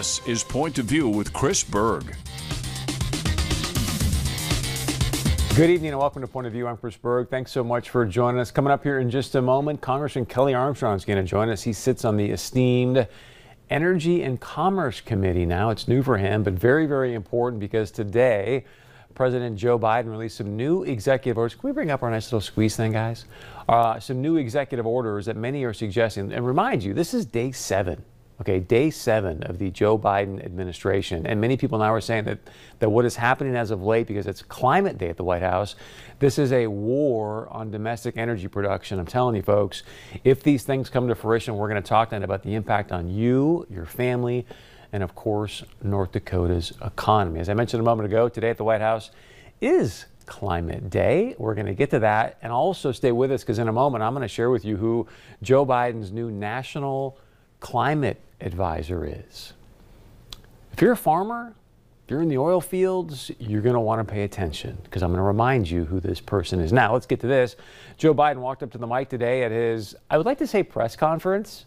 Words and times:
This 0.00 0.26
is 0.26 0.42
Point 0.42 0.78
of 0.78 0.86
View 0.86 1.10
with 1.10 1.30
Chris 1.34 1.62
Berg. 1.62 2.16
Good 5.54 5.68
evening 5.68 5.90
and 5.90 5.98
welcome 5.98 6.22
to 6.22 6.26
Point 6.26 6.46
of 6.46 6.54
View. 6.54 6.66
I'm 6.66 6.78
Chris 6.78 6.96
Berg. 6.96 7.28
Thanks 7.28 7.52
so 7.52 7.62
much 7.62 7.90
for 7.90 8.06
joining 8.06 8.40
us. 8.40 8.50
Coming 8.50 8.72
up 8.72 8.82
here 8.82 9.00
in 9.00 9.10
just 9.10 9.34
a 9.34 9.42
moment, 9.42 9.82
Congressman 9.82 10.24
Kelly 10.24 10.54
Armstrong 10.54 10.96
is 10.96 11.04
going 11.04 11.18
to 11.18 11.22
join 11.22 11.50
us. 11.50 11.60
He 11.60 11.74
sits 11.74 12.06
on 12.06 12.16
the 12.16 12.30
esteemed 12.30 13.06
Energy 13.68 14.22
and 14.22 14.40
Commerce 14.40 15.02
Committee 15.02 15.44
now. 15.44 15.68
It's 15.68 15.86
new 15.86 16.02
for 16.02 16.16
him, 16.16 16.44
but 16.44 16.54
very, 16.54 16.86
very 16.86 17.12
important 17.12 17.60
because 17.60 17.90
today 17.90 18.64
President 19.14 19.58
Joe 19.58 19.78
Biden 19.78 20.10
released 20.10 20.38
some 20.38 20.56
new 20.56 20.82
executive 20.82 21.36
orders. 21.36 21.54
Can 21.56 21.68
we 21.68 21.74
bring 21.74 21.90
up 21.90 22.02
our 22.02 22.10
nice 22.10 22.28
little 22.28 22.40
squeeze 22.40 22.74
thing, 22.74 22.92
guys? 22.92 23.26
Uh, 23.68 24.00
some 24.00 24.22
new 24.22 24.38
executive 24.38 24.86
orders 24.86 25.26
that 25.26 25.36
many 25.36 25.62
are 25.64 25.74
suggesting. 25.74 26.32
And 26.32 26.46
remind 26.46 26.82
you, 26.82 26.94
this 26.94 27.12
is 27.12 27.26
day 27.26 27.52
seven 27.52 28.02
Okay, 28.40 28.58
day 28.58 28.88
seven 28.88 29.42
of 29.42 29.58
the 29.58 29.70
Joe 29.70 29.98
Biden 29.98 30.42
administration. 30.42 31.26
And 31.26 31.42
many 31.42 31.58
people 31.58 31.78
now 31.78 31.92
are 31.92 32.00
saying 32.00 32.24
that, 32.24 32.38
that 32.78 32.88
what 32.88 33.04
is 33.04 33.14
happening 33.14 33.54
as 33.54 33.70
of 33.70 33.82
late, 33.82 34.06
because 34.06 34.26
it's 34.26 34.40
climate 34.40 34.96
day 34.96 35.10
at 35.10 35.18
the 35.18 35.24
White 35.24 35.42
House, 35.42 35.74
this 36.20 36.38
is 36.38 36.50
a 36.50 36.66
war 36.66 37.48
on 37.50 37.70
domestic 37.70 38.16
energy 38.16 38.48
production. 38.48 38.98
I'm 38.98 39.04
telling 39.04 39.36
you, 39.36 39.42
folks, 39.42 39.82
if 40.24 40.42
these 40.42 40.62
things 40.62 40.88
come 40.88 41.06
to 41.08 41.14
fruition, 41.14 41.54
we're 41.56 41.68
going 41.68 41.82
to 41.82 41.86
talk 41.86 42.08
then 42.08 42.22
about 42.22 42.42
the 42.42 42.54
impact 42.54 42.92
on 42.92 43.10
you, 43.10 43.66
your 43.68 43.84
family, 43.84 44.46
and 44.90 45.02
of 45.02 45.14
course, 45.14 45.62
North 45.82 46.12
Dakota's 46.12 46.72
economy. 46.82 47.40
As 47.40 47.50
I 47.50 47.54
mentioned 47.54 47.82
a 47.82 47.84
moment 47.84 48.06
ago, 48.06 48.30
today 48.30 48.48
at 48.48 48.56
the 48.56 48.64
White 48.64 48.80
House 48.80 49.10
is 49.60 50.06
Climate 50.24 50.88
Day. 50.88 51.34
We're 51.36 51.54
going 51.54 51.66
to 51.66 51.74
get 51.74 51.90
to 51.90 51.98
that 51.98 52.38
and 52.40 52.54
also 52.54 52.90
stay 52.90 53.12
with 53.12 53.32
us 53.32 53.42
because 53.42 53.58
in 53.58 53.68
a 53.68 53.72
moment 53.72 54.02
I'm 54.02 54.14
going 54.14 54.22
to 54.22 54.28
share 54.28 54.48
with 54.48 54.64
you 54.64 54.78
who 54.78 55.06
Joe 55.42 55.66
Biden's 55.66 56.10
new 56.10 56.30
national 56.30 57.18
climate 57.60 58.18
advisor 58.40 59.04
is. 59.04 59.52
If 60.72 60.80
you're 60.80 60.92
a 60.92 60.96
farmer, 60.96 61.54
you're 62.08 62.22
in 62.22 62.28
the 62.28 62.38
oil 62.38 62.60
fields, 62.60 63.30
you're 63.38 63.60
going 63.60 63.74
to 63.74 63.80
want 63.80 64.06
to 64.06 64.12
pay 64.12 64.24
attention 64.24 64.78
because 64.82 65.02
I'm 65.02 65.10
going 65.10 65.18
to 65.18 65.24
remind 65.24 65.70
you 65.70 65.84
who 65.84 66.00
this 66.00 66.20
person 66.20 66.58
is. 66.58 66.72
Now, 66.72 66.92
let's 66.92 67.06
get 67.06 67.20
to 67.20 67.28
this. 67.28 67.54
Joe 67.98 68.12
Biden 68.12 68.38
walked 68.38 68.64
up 68.64 68.72
to 68.72 68.78
the 68.78 68.86
mic 68.86 69.08
today 69.08 69.44
at 69.44 69.52
his, 69.52 69.94
I 70.10 70.16
would 70.16 70.26
like 70.26 70.38
to 70.38 70.46
say 70.46 70.64
press 70.64 70.96
conference, 70.96 71.66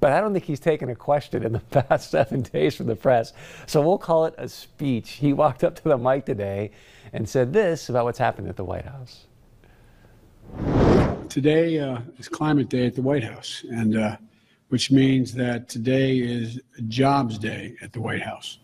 but 0.00 0.12
I 0.12 0.20
don't 0.20 0.32
think 0.32 0.44
he's 0.44 0.60
taken 0.60 0.90
a 0.90 0.96
question 0.96 1.44
in 1.44 1.52
the 1.52 1.60
past 1.82 2.10
seven 2.10 2.42
days 2.42 2.74
from 2.74 2.86
the 2.86 2.96
press. 2.96 3.32
So 3.66 3.80
we'll 3.80 3.98
call 3.98 4.26
it 4.26 4.34
a 4.36 4.48
speech. 4.48 5.10
He 5.12 5.32
walked 5.32 5.62
up 5.62 5.76
to 5.76 5.84
the 5.84 5.96
mic 5.96 6.26
today 6.26 6.72
and 7.12 7.28
said 7.28 7.52
this 7.52 7.88
about 7.88 8.04
what's 8.04 8.18
happening 8.18 8.48
at 8.48 8.56
the 8.56 8.64
White 8.64 8.84
House. 8.84 9.26
Today 11.28 11.78
uh, 11.78 12.00
is 12.18 12.28
Climate 12.28 12.68
Day 12.68 12.86
at 12.86 12.94
the 12.94 13.02
White 13.02 13.22
House. 13.22 13.64
And 13.70 13.96
uh, 13.96 14.16
which 14.68 14.90
means 14.90 15.32
that 15.34 15.68
today 15.68 16.18
is 16.18 16.60
Jobs 16.88 17.38
Day 17.38 17.74
at 17.82 17.92
the 17.92 18.00
White 18.00 18.22
House. 18.22 18.58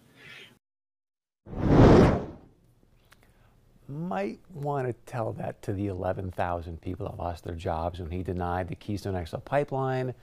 Might 3.88 4.40
want 4.52 4.86
to 4.86 4.94
tell 5.06 5.32
that 5.34 5.62
to 5.62 5.72
the 5.72 5.86
11,000 5.86 6.80
people 6.80 7.06
that 7.06 7.18
lost 7.18 7.44
their 7.44 7.54
jobs 7.54 8.00
when 8.00 8.10
he 8.10 8.22
denied 8.22 8.68
the 8.68 8.74
Keystone 8.74 9.24
XL 9.24 9.38
pipeline. 9.38 10.14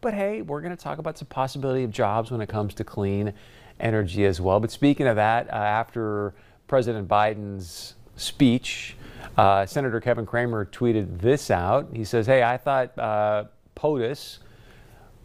But 0.00 0.14
hey, 0.14 0.42
we're 0.42 0.60
going 0.60 0.76
to 0.76 0.82
talk 0.82 0.98
about 0.98 1.16
the 1.16 1.24
possibility 1.24 1.84
of 1.84 1.90
jobs 1.90 2.30
when 2.30 2.40
it 2.40 2.48
comes 2.48 2.74
to 2.74 2.84
clean 2.84 3.34
energy 3.78 4.24
as 4.24 4.40
well. 4.40 4.60
But 4.60 4.70
speaking 4.70 5.06
of 5.06 5.16
that, 5.16 5.48
uh, 5.48 5.56
after 5.56 6.34
President 6.66 7.08
Biden's 7.08 7.94
speech, 8.16 8.96
uh, 9.36 9.66
Senator 9.66 10.00
Kevin 10.00 10.24
Cramer 10.24 10.64
tweeted 10.66 11.20
this 11.20 11.50
out. 11.50 11.88
He 11.92 12.04
says, 12.04 12.26
Hey, 12.26 12.42
I 12.42 12.56
thought 12.56 12.98
uh, 12.98 13.44
POTUS 13.74 14.38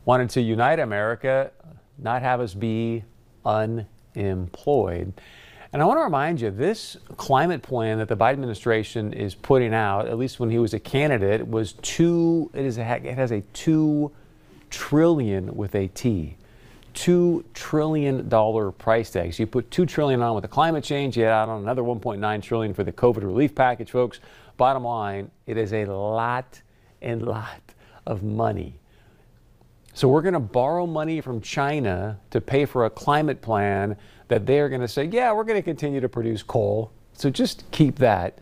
wanted 0.06 0.30
to 0.32 0.42
unite 0.42 0.80
America, 0.80 1.52
not 1.98 2.22
have 2.22 2.40
us 2.40 2.54
be 2.54 3.04
unemployed. 3.44 5.14
And 5.74 5.82
I 5.82 5.86
want 5.86 5.98
to 5.98 6.04
remind 6.04 6.40
you, 6.40 6.52
this 6.52 6.96
climate 7.18 7.62
plan 7.62 7.98
that 7.98 8.08
the 8.08 8.16
Biden 8.16 8.34
administration 8.34 9.12
is 9.12 9.36
putting 9.36 9.74
out, 9.74 10.08
at 10.08 10.18
least 10.18 10.40
when 10.40 10.50
he 10.50 10.58
was 10.58 10.74
a 10.74 10.80
candidate, 10.80 11.46
was 11.46 11.74
two. 11.82 12.50
It 12.54 12.64
is 12.64 12.78
a, 12.78 12.82
it 13.04 13.16
has 13.16 13.32
a 13.32 13.42
two 13.52 14.12
trillion 14.70 15.54
with 15.56 15.76
a 15.76 15.88
T, 15.90 16.38
two 16.94 17.44
trillion 17.54 18.30
dollar 18.30 18.72
price 18.72 19.10
tag. 19.10 19.34
So 19.34 19.44
you 19.44 19.48
put 19.48 19.70
two 19.70 19.86
trillion 19.86 20.22
on 20.22 20.34
with 20.34 20.44
the 20.44 20.48
climate 20.48 20.84
change, 20.84 21.18
you 21.18 21.26
add 21.26 21.50
on 21.50 21.62
another 21.62 21.82
1.9 21.82 22.42
trillion 22.42 22.74
for 22.74 22.86
the 22.86 22.94
COVID 22.94 23.24
relief 23.24 23.54
package, 23.54 23.92
folks. 23.92 24.22
Bottom 24.56 24.86
line, 24.86 25.30
it 25.46 25.58
is 25.58 25.74
a 25.74 25.86
lot 25.86 26.62
and 27.02 27.22
lot 27.24 27.60
of 28.06 28.24
money 28.24 28.80
so 29.96 30.10
we're 30.10 30.22
going 30.22 30.34
to 30.34 30.42
borrow 30.42 30.86
money 30.86 31.22
from 31.22 31.40
China 31.40 32.20
to 32.32 32.42
pay 32.42 32.66
for 32.66 32.84
a 32.84 32.90
climate 32.90 33.42
plan 33.42 33.96
that 34.28 34.46
they're 34.46 34.68
going 34.68 34.82
to 34.82 34.90
say, 34.90 35.06
yeah, 35.06 35.32
we're 35.32 35.46
going 35.46 35.58
to 35.58 35.64
continue 35.64 36.02
to 36.02 36.10
produce 36.10 36.44
coal. 36.44 36.92
So 37.14 37.30
just 37.30 37.64
keep 37.72 37.96
that 38.00 38.40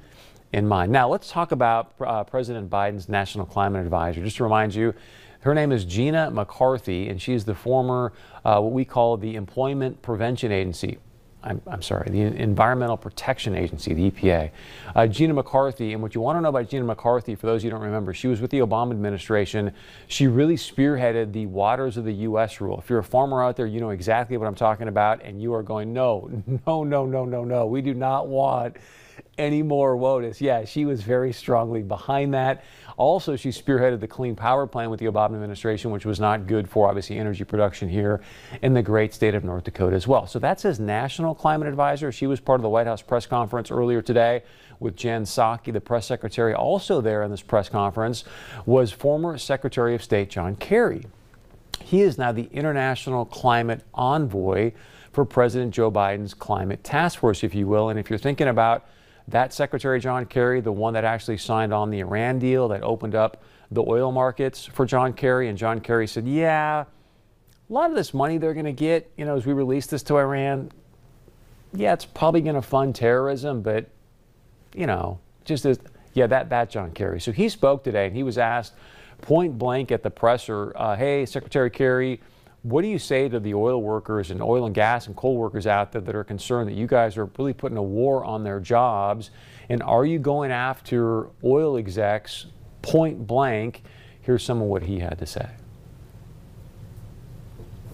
in 0.51 0.67
mind. 0.67 0.91
Now, 0.91 1.07
let's 1.07 1.29
talk 1.29 1.51
about 1.51 1.93
uh, 2.01 2.23
President 2.23 2.71
Biden's 2.71 3.07
National 3.07 3.45
Climate 3.45 3.83
Advisor. 3.83 4.23
Just 4.23 4.37
to 4.37 4.43
remind 4.43 4.73
you, 4.73 4.95
her 5.41 5.53
name 5.53 5.71
is 5.71 5.85
Gina 5.85 6.31
McCarthy, 6.31 7.09
and 7.09 7.21
she's 7.21 7.45
the 7.45 7.53
former, 7.53 8.13
uh, 8.43 8.59
what 8.59 8.71
we 8.71 8.83
call 8.83 9.15
the 9.15 9.35
Employment 9.35 10.01
Prevention 10.01 10.51
Agency. 10.51 10.97
I'm, 11.43 11.61
I'm, 11.67 11.81
sorry, 11.81 12.09
the 12.09 12.21
Environmental 12.21 12.95
Protection 12.95 13.55
Agency, 13.55 13.93
the 13.93 14.11
EPA. 14.11 14.51
Uh, 14.95 15.07
Gina 15.07 15.33
McCarthy, 15.33 15.93
and 15.93 16.01
what 16.01 16.15
you 16.15 16.21
want 16.21 16.37
to 16.37 16.41
know 16.41 16.49
about 16.49 16.69
Gina 16.69 16.85
McCarthy, 16.85 17.35
for 17.35 17.47
those 17.47 17.63
you 17.63 17.69
don't 17.69 17.81
remember, 17.81 18.13
she 18.13 18.27
was 18.27 18.39
with 18.39 18.49
the 18.51 18.59
Obama 18.59 18.91
administration. 18.91 19.73
She 20.07 20.27
really 20.27 20.55
spearheaded 20.55 21.33
the 21.33 21.45
waters 21.47 21.97
of 21.97 22.05
the 22.05 22.13
U.S. 22.13 22.61
rule. 22.61 22.79
If 22.79 22.89
you're 22.89 22.99
a 22.99 23.03
farmer 23.03 23.43
out 23.43 23.57
there, 23.57 23.65
you 23.65 23.81
know 23.81 23.89
exactly 23.89 24.37
what 24.37 24.47
I'm 24.47 24.55
talking 24.55 24.87
about, 24.87 25.21
and 25.21 25.41
you 25.41 25.53
are 25.53 25.63
going, 25.63 25.91
no, 25.91 26.31
no, 26.65 26.83
no, 26.83 27.05
no, 27.05 27.25
no, 27.25 27.43
no. 27.43 27.65
We 27.65 27.81
do 27.81 27.93
not 27.93 28.27
want 28.27 28.77
any 29.37 29.63
more 29.63 29.95
WOTUS. 29.95 30.41
Yeah, 30.41 30.65
she 30.65 30.85
was 30.85 31.01
very 31.01 31.33
strongly 31.33 31.81
behind 31.81 32.33
that. 32.33 32.63
Also, 32.97 33.35
she 33.35 33.49
spearheaded 33.49 33.99
the 33.99 34.07
Clean 34.07 34.35
Power 34.35 34.67
Plan 34.67 34.89
with 34.89 34.99
the 34.99 35.07
Obama 35.07 35.33
administration, 35.33 35.89
which 35.91 36.05
was 36.05 36.19
not 36.19 36.45
good 36.45 36.69
for 36.69 36.87
obviously 36.87 37.17
energy 37.17 37.43
production 37.43 37.89
here 37.89 38.21
in 38.61 38.73
the 38.73 38.83
great 38.83 39.13
state 39.13 39.33
of 39.33 39.43
North 39.43 39.63
Dakota 39.63 39.95
as 39.95 40.07
well. 40.07 40.27
So 40.27 40.37
that's 40.37 40.61
his 40.61 40.79
national 40.79 41.33
climate 41.33 41.67
advisor. 41.67 42.11
She 42.11 42.27
was 42.27 42.39
part 42.39 42.59
of 42.59 42.61
the 42.61 42.69
White 42.69 42.85
House 42.85 43.01
press 43.01 43.25
conference 43.25 43.71
earlier 43.71 44.01
today 44.01 44.43
with 44.79 44.95
Jen 44.95 45.23
Psaki, 45.23 45.73
the 45.73 45.81
press 45.81 46.05
secretary. 46.05 46.53
Also 46.53 47.01
there 47.01 47.23
in 47.23 47.31
this 47.31 47.41
press 47.41 47.69
conference 47.69 48.23
was 48.65 48.91
former 48.91 49.37
Secretary 49.37 49.95
of 49.95 50.03
State 50.03 50.29
John 50.29 50.55
Kerry. 50.55 51.05
He 51.81 52.01
is 52.01 52.17
now 52.17 52.31
the 52.31 52.49
international 52.51 53.25
climate 53.25 53.81
envoy 53.93 54.71
for 55.11 55.25
President 55.25 55.73
Joe 55.73 55.91
Biden's 55.91 56.33
climate 56.33 56.83
task 56.83 57.19
force, 57.19 57.43
if 57.43 57.53
you 57.55 57.67
will. 57.67 57.89
And 57.89 57.99
if 57.99 58.09
you're 58.09 58.19
thinking 58.19 58.47
about 58.47 58.85
that 59.27 59.53
Secretary 59.53 59.99
John 59.99 60.25
Kerry, 60.25 60.61
the 60.61 60.71
one 60.71 60.93
that 60.93 61.05
actually 61.05 61.37
signed 61.37 61.73
on 61.73 61.89
the 61.89 61.99
Iran 61.99 62.39
deal 62.39 62.67
that 62.69 62.83
opened 62.83 63.15
up 63.15 63.43
the 63.71 63.83
oil 63.87 64.11
markets 64.11 64.65
for 64.65 64.85
John 64.85 65.13
Kerry. 65.13 65.47
And 65.47 65.57
John 65.57 65.79
Kerry 65.79 66.07
said, 66.07 66.27
yeah, 66.27 66.81
a 66.81 67.73
lot 67.73 67.89
of 67.89 67.95
this 67.95 68.13
money 68.13 68.37
they're 68.37 68.53
going 68.53 68.65
to 68.65 68.73
get, 68.73 69.11
you 69.17 69.25
know, 69.25 69.35
as 69.35 69.45
we 69.45 69.53
release 69.53 69.87
this 69.87 70.03
to 70.03 70.17
Iran, 70.17 70.71
yeah, 71.73 71.93
it's 71.93 72.05
probably 72.05 72.41
going 72.41 72.55
to 72.55 72.61
fund 72.61 72.93
terrorism, 72.95 73.61
but, 73.61 73.89
you 74.75 74.85
know, 74.85 75.19
just 75.45 75.65
as, 75.65 75.79
yeah, 76.13 76.27
that, 76.27 76.49
that 76.49 76.69
John 76.69 76.91
Kerry. 76.91 77.19
So 77.19 77.31
he 77.31 77.49
spoke 77.49 77.83
today 77.83 78.05
and 78.07 78.15
he 78.15 78.23
was 78.23 78.37
asked 78.37 78.73
point 79.21 79.57
blank 79.57 79.91
at 79.91 80.03
the 80.03 80.11
presser, 80.11 80.73
uh, 80.75 80.95
hey, 80.95 81.25
Secretary 81.25 81.69
Kerry, 81.69 82.21
what 82.63 82.81
do 82.81 82.87
you 82.87 82.97
say 82.97 83.27
to 83.27 83.39
the 83.41 83.53
oil 83.53 83.81
workers 83.81 84.31
and 84.31 84.41
oil 84.41 84.65
and 84.65 84.73
gas 84.73 85.07
and 85.07 85.15
coal 85.17 85.35
workers 85.35 85.67
out 85.67 85.91
there 85.91 86.01
that 86.01 86.15
are 86.15 86.23
concerned 86.23 86.69
that 86.69 86.75
you 86.75 86.87
guys 86.87 87.17
are 87.17 87.25
really 87.37 87.53
putting 87.53 87.77
a 87.77 87.83
war 87.83 88.23
on 88.23 88.43
their 88.43 88.61
jobs? 88.61 89.31
And 89.67 89.83
are 89.83 90.05
you 90.05 90.17
going 90.17 90.51
after 90.51 91.27
oil 91.43 91.77
execs 91.77 92.47
point 92.81 93.27
blank? 93.27 93.83
Here's 94.21 94.43
some 94.43 94.61
of 94.61 94.67
what 94.67 94.83
he 94.83 94.99
had 94.99 95.19
to 95.19 95.25
say. 95.25 95.49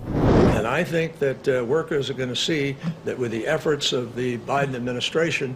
And 0.06 0.68
I 0.68 0.84
think 0.84 1.18
that 1.18 1.48
uh, 1.48 1.66
workers 1.66 2.12
are 2.12 2.14
going 2.14 2.30
to 2.30 2.36
see 2.36 2.76
that 3.06 3.18
with 3.18 3.32
the 3.32 3.48
efforts 3.48 3.92
of 3.92 4.16
the 4.16 4.38
Biden 4.40 4.76
administration, 4.76 5.56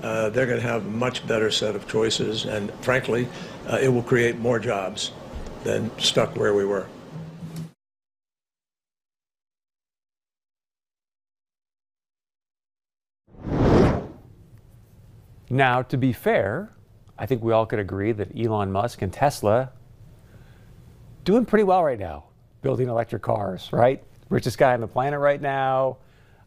uh, 0.00 0.30
they're 0.30 0.46
going 0.46 0.60
to 0.60 0.66
have 0.66 0.86
a 0.86 0.90
much 0.90 1.26
better 1.26 1.50
set 1.50 1.76
of 1.76 1.86
choices. 1.86 2.46
And 2.46 2.72
frankly, 2.76 3.28
uh, 3.68 3.78
it 3.82 3.88
will 3.88 4.02
create 4.02 4.38
more 4.38 4.58
jobs 4.58 5.12
than 5.64 5.90
stuck 5.98 6.34
where 6.36 6.54
we 6.54 6.64
were. 6.64 6.86
Now, 15.54 15.82
to 15.82 15.96
be 15.96 16.12
fair, 16.12 16.72
I 17.16 17.26
think 17.26 17.44
we 17.44 17.52
all 17.52 17.64
could 17.64 17.78
agree 17.78 18.10
that 18.10 18.36
Elon 18.36 18.72
Musk 18.72 19.02
and 19.02 19.12
Tesla 19.12 19.70
doing 21.22 21.46
pretty 21.46 21.62
well 21.62 21.84
right 21.84 21.98
now, 21.98 22.24
building 22.60 22.88
electric 22.88 23.22
cars, 23.22 23.68
right? 23.72 24.02
Richest 24.30 24.58
guy 24.58 24.74
on 24.74 24.80
the 24.80 24.88
planet 24.88 25.20
right 25.20 25.40
now, 25.40 25.98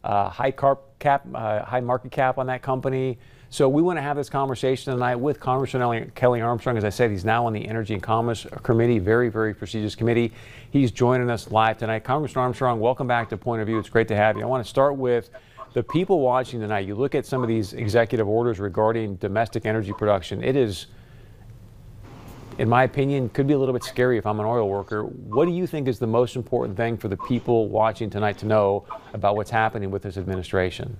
uh, 0.03 0.27
high 0.27 0.51
cap, 0.51 1.25
uh, 1.33 1.63
high 1.63 1.79
market 1.79 2.11
cap 2.11 2.37
on 2.37 2.47
that 2.47 2.61
company. 2.61 3.17
So 3.49 3.69
we 3.69 3.81
want 3.81 3.95
to 3.95 4.01
have 4.01 4.17
this 4.17 4.29
conversation 4.29 4.91
tonight 4.91 5.15
with 5.15 5.39
Congressman 5.39 6.11
Kelly 6.13 6.41
Armstrong. 6.41 6.75
As 6.75 6.83
I 6.83 6.89
said, 6.89 7.09
he's 7.09 7.23
now 7.23 7.45
on 7.45 7.53
the 7.53 7.65
Energy 7.65 7.93
and 7.93 8.03
Commerce 8.03 8.45
Committee, 8.63 8.99
very, 8.99 9.29
very 9.29 9.53
prestigious 9.53 9.95
committee. 9.95 10.33
He's 10.69 10.91
joining 10.91 11.29
us 11.29 11.49
live 11.49 11.77
tonight. 11.77 12.03
Congressman 12.03 12.43
Armstrong, 12.43 12.81
welcome 12.81 13.07
back 13.07 13.29
to 13.29 13.37
Point 13.37 13.61
of 13.61 13.67
View. 13.67 13.79
It's 13.79 13.87
great 13.87 14.09
to 14.09 14.17
have 14.17 14.35
you. 14.35 14.43
I 14.43 14.47
want 14.47 14.65
to 14.65 14.69
start 14.69 14.97
with 14.97 15.29
the 15.77 15.83
people 15.83 16.21
watching 16.21 16.59
tonight. 16.59 16.87
You 16.87 16.95
look 16.95 17.13
at 17.13 17.23
some 17.23 17.43
of 17.43 17.47
these 17.47 17.73
executive 17.73 18.27
orders 18.27 18.59
regarding 18.59 19.15
domestic 19.17 19.67
energy 19.67 19.93
production. 19.93 20.43
It 20.43 20.55
is 20.55 20.87
in 22.57 22.67
my 22.67 22.83
opinion, 22.83 23.29
could 23.29 23.45
be 23.45 23.53
a 23.53 23.59
little 23.59 23.73
bit 23.73 23.83
scary 23.83 24.17
if 24.17 24.25
I'm 24.25 24.39
an 24.39 24.47
oil 24.47 24.67
worker. 24.67 25.03
What 25.03 25.45
do 25.45 25.51
you 25.51 25.67
think 25.67 25.87
is 25.87 25.99
the 25.99 26.07
most 26.07 26.35
important 26.35 26.75
thing 26.75 26.97
for 26.97 27.09
the 27.09 27.17
people 27.17 27.67
watching 27.69 28.09
tonight 28.09 28.39
to 28.39 28.47
know 28.47 28.87
about 29.13 29.35
what's 29.35 29.51
happening 29.51 29.91
with 29.91 30.01
this 30.01 30.17
administration? 30.17 30.97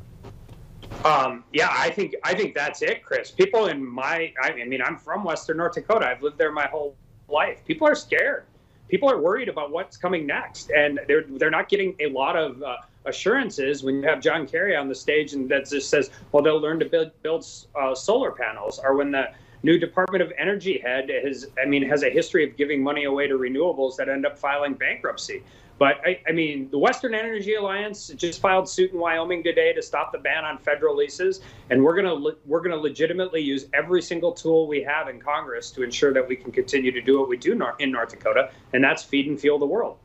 Um, 1.03 1.44
yeah, 1.51 1.69
I 1.71 1.89
think 1.89 2.13
I 2.23 2.35
think 2.35 2.53
that's 2.53 2.83
it, 2.83 3.03
Chris. 3.03 3.31
People 3.31 3.65
in 3.69 3.83
my, 3.83 4.31
I 4.44 4.63
mean, 4.63 4.83
I'm 4.83 5.00
from 5.00 5.23
Western 5.23 5.57
North 5.57 5.73
Dakota. 5.73 6.06
I've 6.06 6.21
lived 6.21 6.38
there 6.38 6.51
my 6.51 6.68
whole 6.68 6.95
life. 7.27 7.65
People 7.65 7.88
are 7.88 7.95
scared. 7.95 8.44
People 8.89 9.09
are 9.09 9.19
worried 9.19 9.50
about 9.50 9.71
what's 9.71 9.97
coming 9.97 10.27
next, 10.27 10.69
and 10.69 11.00
they're 11.07 11.23
they're 11.23 11.50
not 11.50 11.68
getting 11.68 11.95
a 12.00 12.09
lot 12.09 12.35
of 12.35 12.62
uh, 12.62 12.75
assurances 13.07 13.83
when 13.83 13.95
you 13.95 14.07
have 14.07 14.21
John 14.21 14.48
Kerry 14.48 14.75
on 14.75 14.88
the 14.88 14.95
stage 14.95 15.33
and 15.33 15.50
that 15.50 15.69
just 15.69 15.89
says, 15.89 16.12
well, 16.31 16.44
they'll 16.44 16.62
learn 16.62 16.80
to 16.80 16.86
build 16.86 17.12
build 17.24 17.48
uh, 17.80 17.95
solar 17.95 18.31
panels, 18.31 18.80
or 18.83 18.95
when 18.95 19.12
the 19.12 19.31
new 19.63 19.80
Department 19.80 20.21
of 20.21 20.31
Energy 20.38 20.77
head 20.77 21.09
has, 21.09 21.48
I 21.62 21.65
mean, 21.65 21.88
has 21.89 22.04
a 22.04 22.09
history 22.09 22.48
of 22.48 22.56
giving 22.57 22.83
money 22.83 23.06
away 23.06 23.27
to 23.27 23.36
renewables 23.36 23.95
that 23.98 24.09
end 24.09 24.25
up 24.25 24.38
filing 24.38 24.74
bankruptcy. 24.74 25.44
But 25.80 26.01
I, 26.04 26.19
I, 26.27 26.31
mean, 26.31 26.69
the 26.71 26.77
Western 26.77 27.13
Energy 27.13 27.54
Alliance 27.54 28.07
just 28.15 28.42
filed 28.42 28.68
suit 28.68 28.94
in 28.94 29.00
Wyoming 29.00 29.44
today 29.44 29.74
to 29.74 29.81
stop 29.81 30.12
the 30.12 30.18
ban 30.18 30.44
on 30.44 30.57
federal 30.57 30.95
leases, 30.95 31.42
and 31.69 31.83
we're 31.83 31.95
gonna 31.95 32.13
le- 32.13 32.36
we're 32.45 32.62
gonna 32.62 32.77
legitimately 32.77 33.42
use 33.42 33.68
every 33.74 34.01
single 34.01 34.31
tool 34.31 34.68
we 34.68 34.81
have 34.81 35.07
in 35.07 35.19
Congress 35.19 35.69
to 35.71 35.83
ensure 35.83 36.13
that 36.13 36.27
we 36.27 36.36
can 36.36 36.51
continue 36.51 36.92
to 36.92 37.01
do 37.01 37.19
what 37.19 37.30
we 37.30 37.38
do 37.38 37.51
in 37.80 37.92
North 37.92 38.09
Dakota, 38.09 38.50
and 38.74 38.83
that's 38.83 39.04
feed 39.04 39.27
and 39.27 39.39
fuel 39.39 39.59
the 39.59 39.68
world. 39.68 39.98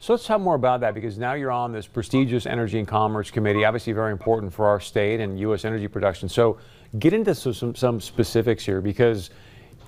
So 0.00 0.12
let's 0.12 0.24
talk 0.24 0.40
more 0.40 0.54
about 0.54 0.80
that 0.80 0.94
because 0.94 1.18
now 1.18 1.32
you're 1.34 1.50
on 1.50 1.72
this 1.72 1.88
prestigious 1.88 2.46
Energy 2.46 2.78
and 2.78 2.86
Commerce 2.86 3.32
Committee, 3.32 3.64
obviously 3.64 3.92
very 3.92 4.12
important 4.12 4.52
for 4.52 4.68
our 4.68 4.78
state 4.78 5.18
and 5.18 5.38
U.S. 5.40 5.64
energy 5.64 5.88
production. 5.88 6.28
So 6.28 6.58
get 7.00 7.12
into 7.12 7.34
some, 7.34 7.74
some 7.74 8.00
specifics 8.00 8.64
here 8.64 8.80
because 8.80 9.30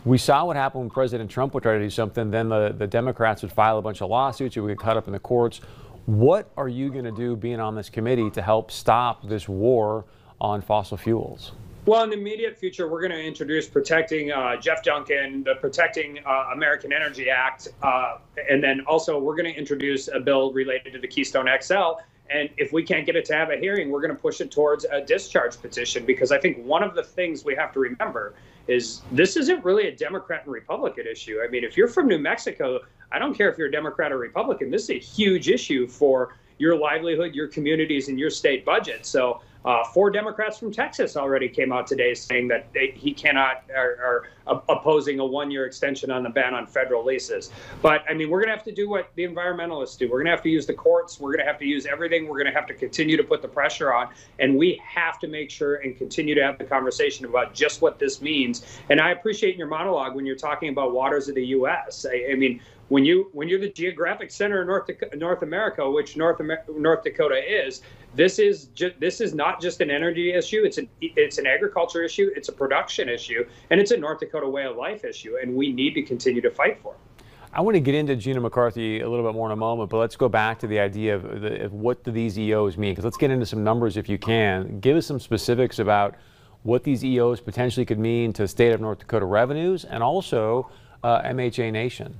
we 0.05 0.19
saw 0.19 0.45
what 0.45 0.57
happened 0.57 0.81
when 0.81 0.91
President 0.91 1.31
Trump 1.31 1.55
would 1.55 1.63
try 1.63 1.75
to 1.75 1.79
do 1.79 1.91
something. 1.91 2.29
Then 2.29 2.49
the, 2.49 2.75
the 2.77 2.89
Democrats 2.89 3.43
would 3.43 3.53
file 3.53 3.79
a 3.79 3.83
bunch 3.83 4.03
of 4.03 4.11
lawsuits. 4.11 4.57
It 4.57 4.61
would 4.61 4.69
get 4.69 4.79
caught 4.79 4.97
up 4.97 5.07
in 5.07 5.13
the 5.13 5.21
courts. 5.21 5.61
What 6.07 6.51
are 6.57 6.69
you 6.69 6.91
going 6.91 7.05
to 7.05 7.13
do 7.13 7.37
being 7.37 7.61
on 7.61 7.77
this 7.77 7.89
committee 7.89 8.31
to 8.31 8.43
help 8.43 8.73
stop 8.73 9.29
this 9.29 9.49
war 9.49 10.07
on 10.41 10.61
fossil 10.61 10.97
fuels? 10.97 11.53
Well, 11.87 12.05
in 12.05 12.11
the 12.11 12.17
immediate 12.17 12.59
future, 12.59 12.89
we're 12.89 13.01
going 13.01 13.13
to 13.13 13.23
introduce 13.23 13.67
protecting 13.67 14.31
uh, 14.31 14.57
Jeff 14.57 14.83
Duncan, 14.83 15.43
the 15.43 15.55
Protecting 15.55 16.19
uh, 16.27 16.51
American 16.53 16.93
Energy 16.93 17.31
Act, 17.31 17.69
uh, 17.83 18.19
and 18.51 18.63
then 18.63 18.83
also 18.87 19.19
we're 19.19 19.35
going 19.35 19.51
to 19.51 19.59
introduce 19.59 20.09
a 20.09 20.21
bill 20.21 20.53
related 20.53 20.93
to 20.93 20.99
the 20.99 21.09
Keystone 21.09 21.49
XL. 21.63 21.93
And 22.29 22.51
if 22.59 22.71
we 22.75 22.83
can't 22.83 23.07
get 23.07 23.17
it 23.17 23.25
to 23.27 23.35
have 23.35 23.51
a 23.51 23.57
hearing, 23.57 23.91
we're 23.91 24.03
going 24.03 24.15
to 24.15 24.21
push 24.21 24.43
it 24.43 24.51
towards 24.51 24.85
a 24.85 25.01
discharge 25.01 25.61
petition 25.61 26.05
because 26.05 26.31
I 26.31 26.39
think 26.39 26.63
one 26.65 26.83
of 26.83 26.95
the 26.95 27.03
things 27.03 27.47
we 27.47 27.55
have 27.55 27.73
to 27.73 27.81
remember 27.81 28.35
is 28.69 29.01
this 29.11 29.39
isn't 29.39 29.65
really 29.65 29.89
a 29.89 29.97
Democrat 29.97 30.43
and 30.45 30.53
Republican 30.53 31.07
issue. 31.07 31.41
I 31.43 31.49
mean, 31.49 31.65
if 31.65 31.79
you're 31.79 31.89
from 31.89 32.09
New 32.09 32.19
Mexico, 32.19 32.81
I 33.11 33.19
don't 33.19 33.35
care 33.35 33.51
if 33.51 33.57
you're 33.57 33.69
a 33.69 33.73
Democrat 33.73 34.13
or 34.13 34.19
Republican, 34.19 34.71
this 34.71 34.85
is 34.85 34.91
a 34.91 34.99
huge 34.99 35.49
issue 35.49 35.89
for 35.89 36.37
your 36.59 36.77
livelihood, 36.77 37.35
your 37.35 37.49
communities, 37.49 38.09
and 38.09 38.19
your 38.19 38.31
state 38.31 38.67
budget. 38.67 39.07
So 39.07 39.41
uh, 39.65 39.85
four 39.85 40.11
Democrats 40.11 40.59
from 40.59 40.73
Texas 40.73 41.17
already 41.17 41.49
came 41.49 41.73
out 41.73 41.87
today 41.87 42.15
saying 42.15 42.49
that 42.49 42.73
they, 42.73 42.93
he 42.95 43.13
cannot 43.13 43.65
are, 43.77 44.29
opposing 44.69 45.21
a 45.21 45.25
one-year 45.25 45.65
extension 45.65 46.11
on 46.11 46.25
the 46.25 46.29
ban 46.29 46.55
on 46.55 46.67
federal 46.67 47.05
leases. 47.05 47.51
But 47.83 48.03
I 48.09 48.15
mean, 48.15 48.31
we're 48.31 48.41
going 48.41 48.49
to 48.49 48.57
have 48.57 48.65
to 48.65 48.73
do 48.73 48.89
what 48.89 49.11
the 49.15 49.25
environmentalists 49.25 49.97
do. 49.97 50.11
We're 50.11 50.19
going 50.19 50.27
to 50.27 50.33
have 50.33 50.43
to 50.43 50.49
use 50.49 50.67
the 50.67 50.75
courts. 50.75 51.21
We're 51.21 51.33
going 51.33 51.45
to 51.45 51.45
have 51.45 51.59
to 51.61 51.67
use 51.67 51.87
everything. 51.87 52.27
We're 52.27 52.39
going 52.39 52.53
to 52.53 52.59
have 52.59 52.67
to 52.67 52.75
continue 52.75 53.17
to 53.17 53.23
put 53.23 53.43
the 53.43 53.49
pressure 53.49 53.95
on, 53.95 54.09
and 54.41 54.57
we 54.57 54.83
have 54.85 55.21
to 55.21 55.29
make 55.29 55.51
sure 55.51 55.77
and 55.77 55.97
continue 55.97 56.35
to 56.35 56.43
have 56.43 56.59
the 56.59 56.65
conversation 56.65 57.27
about 57.27 57.55
just 57.55 57.81
what 57.81 57.99
this 57.99 58.21
means. 58.21 58.67
And 58.89 59.01
I 59.01 59.13
appreciate 59.13 59.57
your 59.57 59.69
monologue 59.69 60.17
when 60.17 60.27
you're 60.27 60.37
talking 60.37 60.71
about 60.71 60.93
waters 60.93 61.29
of 61.29 61.37
the 61.37 61.47
U.S. 61.47 62.07
I, 62.11 62.33
I 62.33 62.35
mean, 62.35 62.61
when 62.91 63.05
you 63.05 63.31
when 63.33 63.49
you're 63.49 63.61
the 63.61 63.71
geographic 63.71 64.31
center 64.31 64.61
of 64.61 64.67
North 64.67 64.91
North 65.17 65.43
America, 65.43 65.89
which 65.89 66.17
North 66.17 66.41
Amer- 66.41 66.65
North 66.77 67.05
Dakota 67.05 67.41
is, 67.41 67.83
this 68.15 68.39
is 68.39 68.67
ju- 68.75 68.93
this 68.99 69.21
is 69.21 69.33
not 69.33 69.61
just 69.61 69.81
an 69.81 69.91
energy 69.91 70.33
issue. 70.33 70.63
It's 70.65 70.77
an 70.77 70.89
it's 71.01 71.39
an 71.39 71.47
agriculture 71.47 72.03
issue. 72.03 72.31
It's 72.35 72.49
a 72.49 72.53
production 72.53 73.09
issue, 73.09 73.47
and 73.71 73.81
it's 73.81 73.93
a 73.93 73.97
North 73.97 74.19
Dakota 74.19 74.49
way 74.49 74.65
of 74.65 74.77
life 74.77 75.05
issue. 75.05 75.37
And 75.41 75.55
we 75.55 75.73
need 75.73 75.95
to 75.95 76.03
continue 76.03 76.41
to 76.43 76.51
fight 76.51 76.83
for. 76.83 76.95
It. 76.95 77.25
I 77.53 77.61
want 77.61 77.77
to 77.77 77.81
get 77.81 77.95
into 77.95 78.17
Gina 78.17 78.41
McCarthy 78.41 79.01
a 79.01 79.09
little 79.09 79.25
bit 79.25 79.35
more 79.35 79.47
in 79.47 79.53
a 79.53 79.57
moment, 79.57 79.91
but 79.91 79.99
let's 79.99 80.17
go 80.17 80.29
back 80.29 80.59
to 80.61 80.69
the 80.69 80.79
idea 80.79 81.17
of, 81.17 81.41
the, 81.41 81.65
of 81.65 81.73
what 81.73 82.05
do 82.05 82.13
these 82.13 82.39
EOs 82.39 82.77
mean? 82.77 82.93
Because 82.93 83.05
let's 83.05 83.17
get 83.17 83.33
into 83.33 83.45
some 83.45 83.65
numbers 83.65 83.97
if 83.97 84.09
you 84.09 84.19
can. 84.19 84.79
Give 84.79 84.97
us 84.97 85.05
some 85.05 85.19
specifics 85.19 85.81
about 85.81 86.15
what 86.63 86.85
these 86.85 87.05
EOs 87.05 87.41
potentially 87.41 87.85
could 87.85 87.99
mean 87.99 88.33
to 88.35 88.47
state 88.47 88.71
of 88.71 88.81
North 88.81 89.01
Dakota 89.01 89.27
revenues 89.27 89.85
and 89.85 90.01
also 90.01 90.71
uh, 91.03 91.23
MHA 91.23 91.73
Nation. 91.73 92.17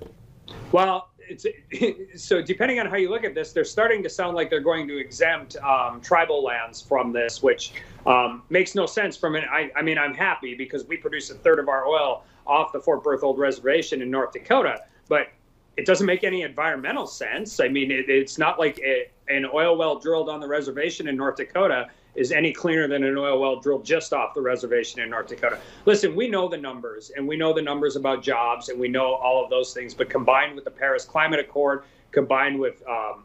Well, 0.73 1.11
so 2.17 2.43
depending 2.43 2.81
on 2.81 2.87
how 2.87 2.97
you 2.97 3.11
look 3.11 3.25
at 3.25 3.35
this, 3.35 3.53
they're 3.53 3.65
starting 3.65 4.03
to 4.03 4.11
sound 4.11 4.37
like 4.37 4.51
they're 4.51 4.61
going 4.61 4.89
to 4.89 4.99
exempt 4.99 5.57
um, 5.57 6.01
tribal 6.01 6.43
lands 6.43 6.81
from 6.81 7.13
this, 7.13 7.43
which 7.43 7.73
um, 8.07 8.43
makes 8.51 8.75
no 8.75 8.87
sense. 8.87 9.17
From 9.17 9.37
an, 9.37 9.45
I, 9.51 9.71
I 9.77 9.83
mean, 9.83 9.99
I'm 9.99 10.15
happy 10.15 10.55
because 10.55 10.87
we 10.87 10.97
produce 10.97 11.31
a 11.31 11.35
third 11.35 11.59
of 11.59 11.69
our 11.69 11.87
oil 11.87 12.25
off 12.47 12.73
the 12.73 12.81
Fort 12.81 13.05
Berthold 13.05 13.39
Reservation 13.39 14.03
in 14.03 14.11
North 14.11 14.33
Dakota, 14.33 14.83
but 15.09 15.29
it 15.77 15.87
doesn't 15.87 16.07
make 16.07 16.25
any 16.25 16.43
environmental 16.43 17.07
sense. 17.07 17.61
I 17.61 17.69
mean, 17.69 17.91
it, 17.91 18.09
it's 18.09 18.39
not 18.39 18.59
like 18.59 18.81
an 19.29 19.47
oil 19.53 19.77
well 19.77 19.99
drilled 19.99 20.29
on 20.29 20.41
the 20.41 20.49
reservation 20.49 21.09
in 21.09 21.17
North 21.17 21.37
Dakota 21.37 21.89
is 22.21 22.33
any 22.33 22.53
cleaner 22.53 22.87
than 22.87 23.03
an 23.03 23.17
oil 23.17 23.41
well 23.41 23.57
drilled 23.57 23.83
just 23.83 24.13
off 24.13 24.35
the 24.35 24.43
reservation 24.43 25.01
in 25.01 25.09
North 25.09 25.29
Dakota. 25.29 25.59
Listen, 25.87 26.15
we 26.15 26.29
know 26.29 26.49
the 26.49 26.57
numbers 26.57 27.11
and 27.17 27.27
we 27.27 27.35
know 27.35 27.55
the 27.55 27.63
numbers 27.63 27.97
about 27.97 28.23
jobs 28.23 28.69
and 28.69 28.79
we 28.79 28.89
know 28.89 29.15
all 29.15 29.43
of 29.43 29.49
those 29.49 29.73
things, 29.73 29.95
but 29.95 30.11
combined 30.11 30.55
with 30.55 30.65
the 30.65 30.71
Paris 30.71 31.07
Climate 31.07 31.41
Accord, 31.41 31.85
combined 32.13 32.61
with 32.61 32.83
um, 32.87 33.25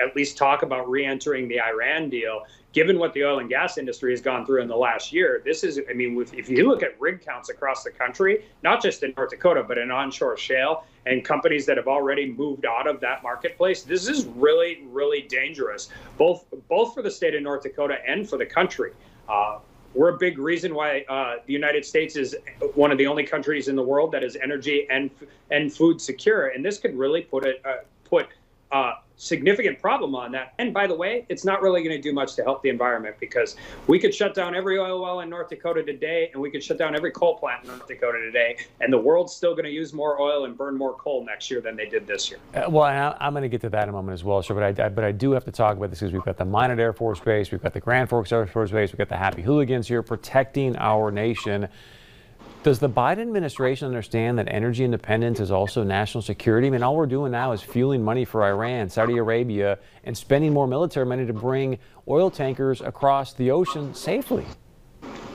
at 0.00 0.14
least 0.14 0.36
talk 0.36 0.62
about 0.62 0.88
re-entering 0.88 1.48
the 1.48 1.60
Iran 1.60 2.08
deal, 2.08 2.42
given 2.72 2.98
what 2.98 3.12
the 3.14 3.24
oil 3.24 3.40
and 3.40 3.48
gas 3.48 3.78
industry 3.78 4.12
has 4.12 4.20
gone 4.20 4.46
through 4.46 4.62
in 4.62 4.68
the 4.68 4.76
last 4.76 5.12
year, 5.12 5.42
this 5.44 5.64
is, 5.64 5.80
I 5.88 5.92
mean, 5.92 6.24
if 6.32 6.48
you 6.48 6.68
look 6.68 6.82
at 6.82 7.00
rig 7.00 7.20
counts 7.20 7.48
across 7.48 7.82
the 7.82 7.90
country, 7.90 8.44
not 8.62 8.80
just 8.80 9.02
in 9.02 9.12
North 9.16 9.30
Dakota, 9.30 9.64
but 9.66 9.78
in 9.78 9.90
onshore 9.90 10.36
shale 10.36 10.84
and 11.06 11.24
companies 11.24 11.66
that 11.66 11.76
have 11.76 11.88
already 11.88 12.30
moved 12.30 12.66
out 12.66 12.86
of 12.86 13.00
that 13.00 13.22
marketplace, 13.22 13.82
this 13.82 14.08
is 14.08 14.26
really, 14.26 14.82
really 14.90 15.22
dangerous, 15.22 15.88
both 16.16 16.44
both 16.68 16.94
for 16.94 17.02
the 17.02 17.10
state 17.10 17.34
of 17.34 17.42
North 17.42 17.62
Dakota 17.62 17.98
and 18.06 18.28
for 18.28 18.36
the 18.36 18.46
country. 18.46 18.92
Uh, 19.28 19.58
we're 19.94 20.10
a 20.10 20.18
big 20.18 20.38
reason 20.38 20.72
why 20.72 21.04
uh, 21.08 21.36
the 21.46 21.52
United 21.52 21.84
States 21.84 22.14
is 22.14 22.36
one 22.74 22.92
of 22.92 22.98
the 22.98 23.06
only 23.08 23.24
countries 23.24 23.66
in 23.66 23.74
the 23.74 23.82
world 23.82 24.12
that 24.12 24.22
is 24.22 24.36
energy 24.36 24.86
and 24.90 25.10
and 25.50 25.72
food 25.72 26.00
secure, 26.00 26.48
and 26.48 26.64
this 26.64 26.78
could 26.78 26.96
really 26.96 27.22
put 27.22 27.44
it 27.44 27.60
uh, 27.64 27.78
put 28.04 28.28
uh, 28.72 28.94
significant 29.20 29.78
problem 29.78 30.14
on 30.14 30.32
that. 30.32 30.54
And 30.58 30.72
by 30.72 30.86
the 30.86 30.94
way, 30.94 31.26
it's 31.28 31.44
not 31.44 31.60
really 31.60 31.82
going 31.82 31.94
to 31.94 32.00
do 32.00 32.12
much 32.12 32.34
to 32.36 32.42
help 32.42 32.62
the 32.62 32.70
environment 32.70 33.16
because 33.20 33.54
we 33.86 33.98
could 33.98 34.14
shut 34.14 34.34
down 34.34 34.54
every 34.54 34.78
oil 34.78 35.02
well 35.02 35.20
in 35.20 35.28
North 35.28 35.50
Dakota 35.50 35.82
today, 35.82 36.30
and 36.32 36.40
we 36.40 36.50
could 36.50 36.64
shut 36.64 36.78
down 36.78 36.96
every 36.96 37.10
coal 37.10 37.36
plant 37.36 37.64
in 37.64 37.68
North 37.68 37.86
Dakota 37.86 38.18
today, 38.18 38.56
and 38.80 38.92
the 38.92 38.98
world's 38.98 39.34
still 39.34 39.52
going 39.52 39.66
to 39.66 39.70
use 39.70 39.92
more 39.92 40.20
oil 40.20 40.46
and 40.46 40.56
burn 40.56 40.76
more 40.76 40.94
coal 40.94 41.24
next 41.24 41.50
year 41.50 41.60
than 41.60 41.76
they 41.76 41.86
did 41.86 42.06
this 42.06 42.30
year. 42.30 42.40
Uh, 42.54 42.70
well, 42.70 42.84
I, 42.84 43.14
am 43.20 43.34
going 43.34 43.42
to 43.42 43.48
get 43.48 43.60
to 43.60 43.68
that 43.70 43.84
in 43.84 43.88
a 43.90 43.92
moment 43.92 44.14
as 44.14 44.24
well, 44.24 44.40
sure. 44.40 44.56
But 44.56 44.80
I, 44.80 44.88
but 44.88 45.04
I 45.04 45.12
do 45.12 45.32
have 45.32 45.44
to 45.44 45.52
talk 45.52 45.76
about 45.76 45.90
this 45.90 46.00
because 46.00 46.12
we've 46.12 46.24
got 46.24 46.38
the 46.38 46.46
Minot 46.46 46.78
Air 46.78 46.94
Force 46.94 47.20
Base, 47.20 47.50
we've 47.50 47.62
got 47.62 47.74
the 47.74 47.80
Grand 47.80 48.08
Forks 48.08 48.32
Air 48.32 48.46
Force 48.46 48.70
Base, 48.70 48.90
we've 48.92 48.98
got 48.98 49.10
the 49.10 49.16
Happy 49.16 49.42
Hooligans 49.42 49.86
here 49.86 50.02
protecting 50.02 50.76
our 50.76 51.10
nation. 51.10 51.68
Does 52.62 52.78
the 52.78 52.90
Biden 52.90 53.22
administration 53.22 53.86
understand 53.86 54.38
that 54.38 54.46
energy 54.50 54.84
independence 54.84 55.40
is 55.40 55.50
also 55.50 55.82
national 55.82 56.20
security? 56.20 56.66
I 56.66 56.70
mean, 56.70 56.82
all 56.82 56.94
we're 56.94 57.06
doing 57.06 57.32
now 57.32 57.52
is 57.52 57.62
fueling 57.62 58.04
money 58.04 58.26
for 58.26 58.44
Iran, 58.44 58.90
Saudi 58.90 59.16
Arabia, 59.16 59.78
and 60.04 60.14
spending 60.14 60.52
more 60.52 60.66
military 60.66 61.06
money 61.06 61.24
to 61.24 61.32
bring 61.32 61.78
oil 62.06 62.30
tankers 62.30 62.82
across 62.82 63.32
the 63.32 63.50
ocean 63.50 63.94
safely. 63.94 64.44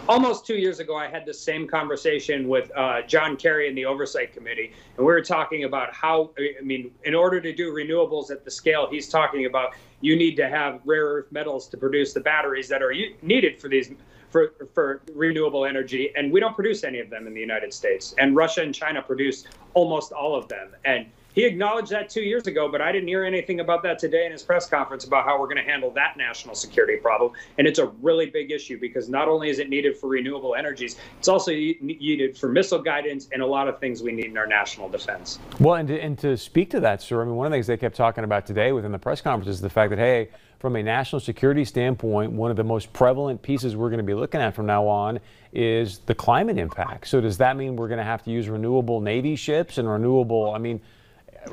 Almost 0.08 0.46
two 0.46 0.54
years 0.54 0.80
ago, 0.80 0.96
I 0.96 1.08
had 1.08 1.26
the 1.26 1.34
same 1.34 1.68
conversation 1.68 2.48
with 2.48 2.70
uh, 2.78 3.02
John 3.08 3.38
Kerry 3.38 3.68
in 3.68 3.74
the 3.74 3.86
Oversight 3.86 4.32
Committee, 4.32 4.72
and 4.96 5.04
we 5.04 5.12
were 5.12 5.24
talking 5.24 5.64
about 5.64 5.92
how, 5.96 6.30
I 6.38 6.62
mean, 6.62 6.92
in 7.06 7.16
order 7.16 7.42
to 7.42 7.52
do 7.52 7.74
renewables 7.74 8.30
at 8.30 8.46
the 8.46 8.52
scale 8.52 8.88
he's 8.88 9.10
talking 9.10 9.48
about, 9.48 9.74
you 10.00 10.16
need 10.16 10.36
to 10.36 10.48
have 10.48 10.80
rare 10.86 11.06
earth 11.06 11.32
metals 11.32 11.68
to 11.70 11.78
produce 11.78 12.14
the 12.14 12.20
batteries 12.20 12.68
that 12.68 12.84
are 12.84 12.94
needed 13.24 13.60
for 13.60 13.68
these 13.68 13.90
for, 14.30 14.54
for 14.74 15.02
renewable 15.14 15.66
energy, 15.66 16.12
and 16.16 16.32
we 16.32 16.40
don't 16.40 16.56
produce 16.56 16.84
any 16.84 17.00
of 17.00 17.10
them 17.10 17.28
in 17.28 17.34
the 17.34 17.40
United 17.40 17.74
States. 17.74 18.14
And 18.18 18.36
Russia 18.36 18.62
and 18.62 18.74
China 18.74 19.02
produce 19.02 19.46
almost 19.74 20.12
all 20.12 20.36
of 20.36 20.48
them. 20.48 20.76
And 20.86 21.08
he 21.36 21.44
acknowledged 21.44 21.92
that 21.92 22.10
two 22.10 22.22
years 22.22 22.48
ago, 22.48 22.72
but 22.72 22.82
I 22.82 22.94
didn't 22.94 23.10
hear 23.10 23.26
anything 23.26 23.60
about 23.60 23.84
that 23.84 24.00
today 24.00 24.26
in 24.26 24.32
his 24.32 24.42
press 24.42 24.68
conference 24.68 25.04
about 25.04 25.26
how 25.26 25.38
we're 25.40 25.48
going 25.48 25.64
to 25.64 25.70
handle 25.70 25.92
that 25.92 26.16
national 26.18 26.56
security 26.56 26.96
problem. 26.96 27.34
And 27.58 27.68
it's 27.68 27.78
a 27.78 27.88
really 28.02 28.28
big 28.28 28.52
issue 28.52 28.80
because 28.80 29.10
not 29.10 29.28
only 29.28 29.50
is 29.50 29.60
it 29.60 29.70
needed 29.70 29.98
for 29.98 30.08
renewable 30.08 30.56
energies, 30.56 30.98
it's 31.20 31.28
also 31.28 31.52
needed 31.52 32.38
for 32.38 32.48
missile 32.48 32.82
guidance 32.82 33.28
and 33.34 33.42
a 33.42 33.46
lot 33.46 33.68
of 33.68 33.80
things 33.80 34.02
we 34.02 34.14
need 34.14 34.26
in 34.26 34.38
our 34.38 34.48
national 34.48 34.88
defense. 34.88 35.40
Well, 35.60 35.76
and 35.76 35.90
to, 35.90 36.00
and 36.00 36.18
to 36.20 36.38
speak 36.38 36.70
to 36.70 36.80
that, 36.80 37.02
sir, 37.02 37.22
I 37.22 37.26
mean, 37.26 37.36
one 37.36 37.48
of 37.48 37.52
the 37.52 37.56
things 37.56 37.68
they 37.68 37.78
kept 37.78 37.98
talking 37.98 38.24
about 38.24 38.46
today 38.46 38.72
within 38.72 38.94
the 38.94 39.00
press 39.00 39.20
conference 39.20 39.50
is 39.50 39.60
the 39.60 39.70
fact 39.70 39.90
that, 39.90 40.00
hey, 40.00 40.30
from 40.60 40.78
a 40.78 40.84
national 40.84 41.20
security 41.20 41.66
standpoint, 41.66 42.32
one 42.32 42.50
of 42.50 42.56
the 42.56 42.64
most 42.64 42.92
prevalent 42.94 43.42
pieces 43.42 43.76
we're 43.76 43.90
going 43.90 44.00
to 44.00 44.06
be 44.06 44.14
looking 44.14 44.40
at 44.40 44.56
from 44.56 44.66
now 44.66 44.88
on 44.88 45.20
is 45.52 46.00
the 46.00 46.16
climate 46.16 46.58
impact. 46.58 47.08
So 47.10 47.20
does 47.20 47.38
that 47.38 47.58
mean 47.58 47.76
we're 47.76 47.90
going 47.90 48.00
to 48.00 48.06
have 48.06 48.24
to 48.24 48.32
use 48.32 48.48
renewable 48.48 49.02
Navy 49.02 49.36
ships 49.36 49.78
and 49.78 49.88
renewable, 49.88 50.52
I 50.52 50.58
mean, 50.58 50.82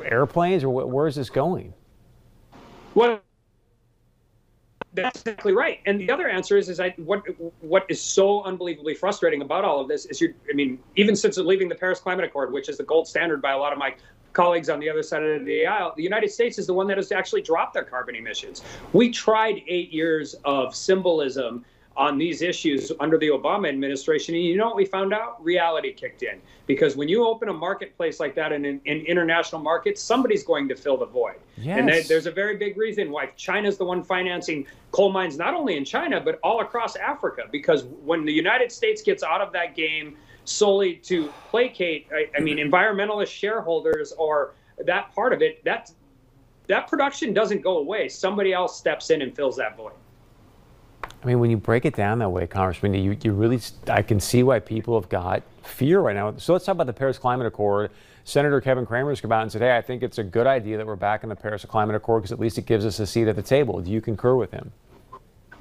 airplanes, 0.04 0.64
or 0.64 0.70
where 0.70 1.06
is 1.06 1.14
this 1.14 1.30
going? 1.30 1.72
Well, 2.94 3.20
that's 4.94 5.20
exactly 5.22 5.52
right. 5.54 5.80
And 5.86 5.98
the 5.98 6.10
other 6.10 6.28
answer 6.28 6.58
is, 6.58 6.68
is 6.68 6.78
I, 6.78 6.90
what 6.98 7.22
what 7.60 7.86
is 7.88 8.00
so 8.00 8.42
unbelievably 8.44 8.94
frustrating 8.94 9.42
about 9.42 9.64
all 9.64 9.80
of 9.80 9.88
this 9.88 10.04
is 10.06 10.20
you 10.20 10.34
I 10.50 10.54
mean, 10.54 10.78
even 10.96 11.16
since 11.16 11.38
leaving 11.38 11.68
the 11.68 11.74
Paris 11.74 12.00
Climate 12.00 12.24
Accord, 12.24 12.52
which 12.52 12.68
is 12.68 12.76
the 12.76 12.84
gold 12.84 13.08
standard 13.08 13.40
by 13.40 13.52
a 13.52 13.58
lot 13.58 13.72
of 13.72 13.78
my 13.78 13.94
colleagues 14.32 14.68
on 14.68 14.80
the 14.80 14.88
other 14.88 15.02
side 15.02 15.22
of 15.22 15.44
the 15.44 15.66
aisle, 15.66 15.92
the 15.96 16.02
United 16.02 16.30
States 16.30 16.58
is 16.58 16.66
the 16.66 16.74
one 16.74 16.86
that 16.88 16.96
has 16.96 17.12
actually 17.12 17.42
dropped 17.42 17.74
their 17.74 17.84
carbon 17.84 18.14
emissions. 18.14 18.62
We 18.92 19.10
tried 19.10 19.62
eight 19.66 19.90
years 19.92 20.34
of 20.44 20.74
symbolism 20.74 21.64
on 21.96 22.18
these 22.18 22.42
issues 22.42 22.90
under 23.00 23.18
the 23.18 23.28
Obama 23.28 23.68
administration. 23.68 24.34
And 24.34 24.44
you 24.44 24.56
know 24.56 24.66
what 24.66 24.76
we 24.76 24.84
found 24.84 25.12
out? 25.12 25.42
Reality 25.44 25.92
kicked 25.92 26.22
in. 26.22 26.40
Because 26.66 26.96
when 26.96 27.08
you 27.08 27.26
open 27.26 27.48
a 27.48 27.52
marketplace 27.52 28.20
like 28.20 28.34
that 28.36 28.52
in, 28.52 28.64
an 28.64 28.80
in 28.84 29.00
international 29.06 29.60
market, 29.60 29.98
somebody's 29.98 30.42
going 30.42 30.68
to 30.68 30.74
fill 30.74 30.96
the 30.96 31.06
void. 31.06 31.36
Yes. 31.56 31.78
And 31.78 31.88
they, 31.88 32.02
there's 32.02 32.26
a 32.26 32.30
very 32.30 32.56
big 32.56 32.76
reason 32.76 33.10
why 33.10 33.26
China's 33.36 33.76
the 33.76 33.84
one 33.84 34.02
financing 34.02 34.66
coal 34.90 35.12
mines, 35.12 35.36
not 35.36 35.54
only 35.54 35.76
in 35.76 35.84
China, 35.84 36.20
but 36.20 36.38
all 36.42 36.60
across 36.60 36.96
Africa. 36.96 37.42
Because 37.50 37.84
when 38.04 38.24
the 38.24 38.32
United 38.32 38.72
States 38.72 39.02
gets 39.02 39.22
out 39.22 39.40
of 39.40 39.52
that 39.52 39.74
game 39.76 40.16
solely 40.44 40.94
to 40.94 41.30
placate, 41.50 42.08
I, 42.12 42.26
I 42.36 42.40
mean, 42.40 42.56
environmentalist 42.56 43.28
shareholders 43.28 44.12
or 44.12 44.54
that 44.78 45.14
part 45.14 45.32
of 45.32 45.42
it, 45.42 45.62
that, 45.64 45.92
that 46.68 46.88
production 46.88 47.34
doesn't 47.34 47.60
go 47.60 47.78
away. 47.78 48.08
Somebody 48.08 48.52
else 48.52 48.78
steps 48.78 49.10
in 49.10 49.22
and 49.22 49.34
fills 49.36 49.56
that 49.56 49.76
void. 49.76 49.92
I 51.04 51.26
mean, 51.26 51.38
when 51.38 51.50
you 51.50 51.56
break 51.56 51.84
it 51.84 51.94
down 51.94 52.18
that 52.18 52.30
way, 52.30 52.46
Congressman, 52.46 52.94
you, 52.94 53.16
you 53.22 53.32
really, 53.32 53.60
I 53.86 54.02
can 54.02 54.18
see 54.18 54.42
why 54.42 54.58
people 54.58 55.00
have 55.00 55.08
got 55.08 55.42
fear 55.62 56.00
right 56.00 56.16
now. 56.16 56.34
So 56.36 56.52
let's 56.52 56.64
talk 56.64 56.74
about 56.74 56.86
the 56.86 56.92
Paris 56.92 57.18
Climate 57.18 57.46
Accord. 57.46 57.90
Senator 58.24 58.60
Kevin 58.60 58.86
Cramer 58.86 59.10
has 59.10 59.20
come 59.20 59.32
out 59.32 59.42
and 59.42 59.50
said, 59.50 59.62
hey, 59.62 59.76
I 59.76 59.82
think 59.82 60.02
it's 60.02 60.18
a 60.18 60.24
good 60.24 60.46
idea 60.46 60.76
that 60.76 60.86
we're 60.86 60.96
back 60.96 61.22
in 61.22 61.28
the 61.28 61.36
Paris 61.36 61.64
Climate 61.64 61.94
Accord 61.94 62.22
because 62.22 62.32
at 62.32 62.40
least 62.40 62.58
it 62.58 62.66
gives 62.66 62.84
us 62.84 62.98
a 62.98 63.06
seat 63.06 63.28
at 63.28 63.36
the 63.36 63.42
table. 63.42 63.80
Do 63.80 63.90
you 63.90 64.00
concur 64.00 64.34
with 64.34 64.50
him? 64.50 64.72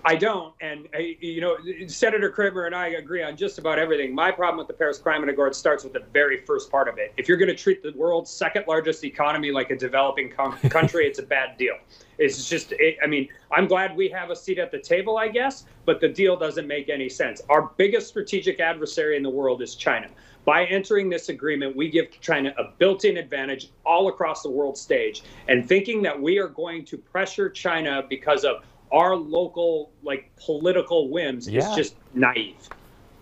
I 0.04 0.16
don't, 0.16 0.54
and 0.62 0.88
uh, 0.96 1.00
you 1.00 1.42
know, 1.42 1.58
Senator 1.88 2.30
Cramer 2.30 2.66
and 2.66 2.74
I 2.74 2.88
agree 2.90 3.22
on 3.22 3.38
just 3.38 3.60
about 3.60 3.78
everything. 3.78 4.16
My 4.16 4.32
problem 4.32 4.58
with 4.58 4.68
the 4.68 4.74
Paris 4.74 4.98
Climate 4.98 5.30
Accord 5.30 5.56
starts 5.56 5.84
with 5.84 5.94
the 5.94 6.04
very 6.12 6.38
first 6.38 6.72
part 6.72 6.88
of 6.88 6.98
it. 6.98 7.14
If 7.18 7.28
you're 7.28 7.38
going 7.38 7.50
to 7.50 7.56
treat 7.56 7.84
the 7.84 7.92
world's 7.96 8.32
second 8.32 8.66
largest 8.68 9.04
economy 9.04 9.52
like 9.52 9.70
a 9.70 9.78
developing 9.78 10.30
country, 10.70 11.06
it's 11.06 11.20
a 11.20 11.24
bad 11.24 11.58
deal. 11.58 11.76
It's 12.18 12.50
just, 12.50 12.72
it, 12.74 12.98
I 13.04 13.08
mean, 13.08 13.28
I'm 13.52 13.68
glad 13.68 13.96
we 13.96 14.10
have 14.10 14.32
a 14.32 14.36
seat 14.36 14.58
at 14.58 14.72
the 14.72 14.80
table, 14.80 15.18
I 15.18 15.28
guess, 15.28 15.66
but 15.86 16.02
the 16.02 16.10
deal 16.10 16.36
doesn't 16.36 16.68
make 16.68 16.90
any 16.90 17.10
sense. 17.10 17.42
Our 17.50 17.72
biggest 17.78 18.08
strategic 18.08 18.60
adversary 18.60 19.18
in 19.18 19.24
the 19.24 19.30
world 19.30 19.62
is 19.62 19.76
China. 19.76 20.08
By 20.44 20.66
entering 20.66 21.10
this 21.10 21.30
agreement, 21.30 21.76
we 21.76 21.90
give 21.90 22.20
China 22.20 22.54
a 22.58 22.72
built 22.80 23.06
in 23.06 23.18
advantage 23.18 23.70
all 23.86 24.08
across 24.08 24.42
the 24.42 24.50
world 24.50 24.76
stage. 24.76 25.22
And 25.48 25.68
thinking 25.68 26.02
that 26.02 26.20
we 26.20 26.40
are 26.40 26.48
going 26.48 26.84
to 26.86 26.98
pressure 26.98 27.48
China 27.50 28.04
because 28.10 28.44
of 28.44 28.64
our 28.92 29.16
local 29.16 29.92
like 30.04 30.32
political 30.38 31.10
whims 31.10 31.48
yeah. 31.48 31.70
is 31.70 31.76
just 31.76 31.96
naive. 32.14 32.70